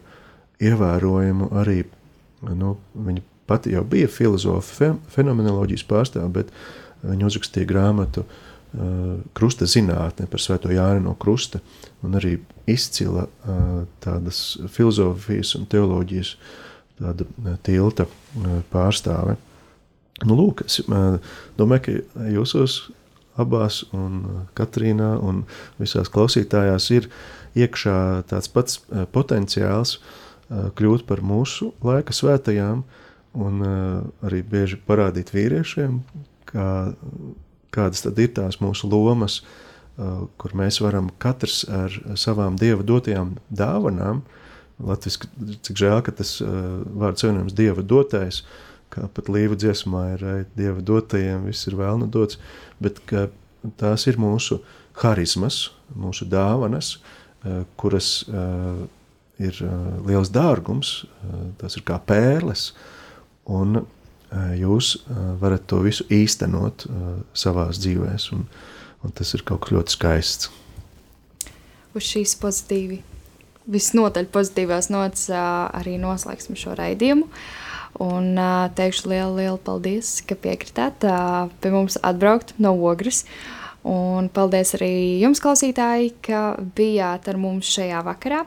[0.63, 1.83] ievērojumu arī,
[2.47, 6.53] nu, viņa pati jau bija filozofa, fe, fenomenoloģijas pārstāve, bet
[7.05, 11.61] viņa uzrakstīja grāmatu uh, Krusta zinātne par Svēto Jāni no Krusta,
[12.03, 12.37] un arī
[12.67, 16.35] izcila uh, tādas filozofijas un teoloģijas
[16.97, 17.27] tāda
[17.63, 19.37] tilta uh, pārstāve.
[20.25, 21.19] Nu, lūk, es uh,
[21.59, 22.79] domāju, ka jūsos
[23.37, 25.43] abās, un uh, Katrīnā, un
[25.77, 27.09] visās klausītājās ir
[27.57, 27.97] iekšā
[28.31, 32.81] tāds pats uh, potenciāls uh, kļūt par mūsu laika svētajām,
[33.37, 36.01] un uh, arī bieži parādīt vīriešiem,
[36.49, 36.67] kā,
[37.75, 43.35] kādas tad ir tās mūsu lomas, uh, kur mēs varam katrs ar savām dieva dotajām
[43.53, 44.23] dāvanām,
[44.81, 45.29] latviski,
[45.61, 48.41] cik žēl, ka tas uh, vārds savienojums dieva dotais,
[48.93, 50.25] kā pat līva dziesmā ir
[50.57, 52.39] dieva dotajiem, viss ir vēlna dots,
[52.83, 53.01] bet
[53.79, 54.61] tās ir mūsu
[55.01, 58.85] harizmas, mūsu dāvanas, uh, kuras uh,
[59.41, 59.73] ir uh,
[60.07, 62.71] liels dārgums, uh, tas ir kā pērles,
[63.45, 63.87] un uh,
[64.57, 68.47] jūs uh, varat to visu īstenot uh, savās dzīvēs, un,
[69.03, 70.49] un tas ir kaut kas ļoti skaists.
[71.97, 72.99] Uz šīs pozitīvi,
[73.67, 77.25] visnotaļ pozitīvās nots arī noslēgsim šo raidījumu.
[78.03, 83.23] Un ā, teikšu lielu, lielu paldies, ka piekritāt ā, pie mums atbraukt no ogres.
[83.87, 84.91] Un paldies arī
[85.21, 86.41] jums, klausītāji, ka
[86.77, 88.43] bijāt ar mums šajā vakarā.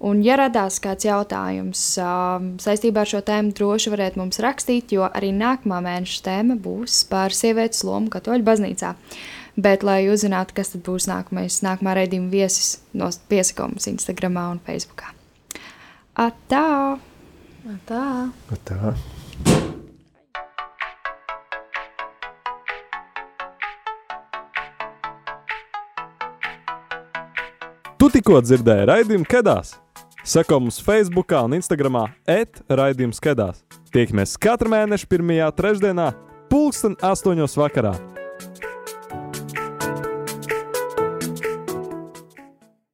[0.00, 5.04] Un, ja radās kāds jautājums um, saistībā ar šo tēmu, droši varat mums rakstīt, jo
[5.04, 8.94] arī nākamā mēneša tēma būs par sievietes lomu Katoļu baznīcā.
[9.60, 15.04] Bet, lai uzzinātu, kas tad būs nākamais, nākamā raidījuma viesis, no piesakojums Instagram un Facebook.
[16.16, 17.09] Atā!
[17.60, 18.30] Tā.
[18.64, 18.92] Tā.
[28.00, 29.74] Tu tikko dzirdēji raidījumu Kedās.
[30.24, 33.60] Seko mums Facebook un Instagram etraidījums Kedās.
[33.92, 36.08] Tiekamies katru mēnešu pirmajā trešdienā,
[36.48, 37.92] pulksten astoņos vakarā.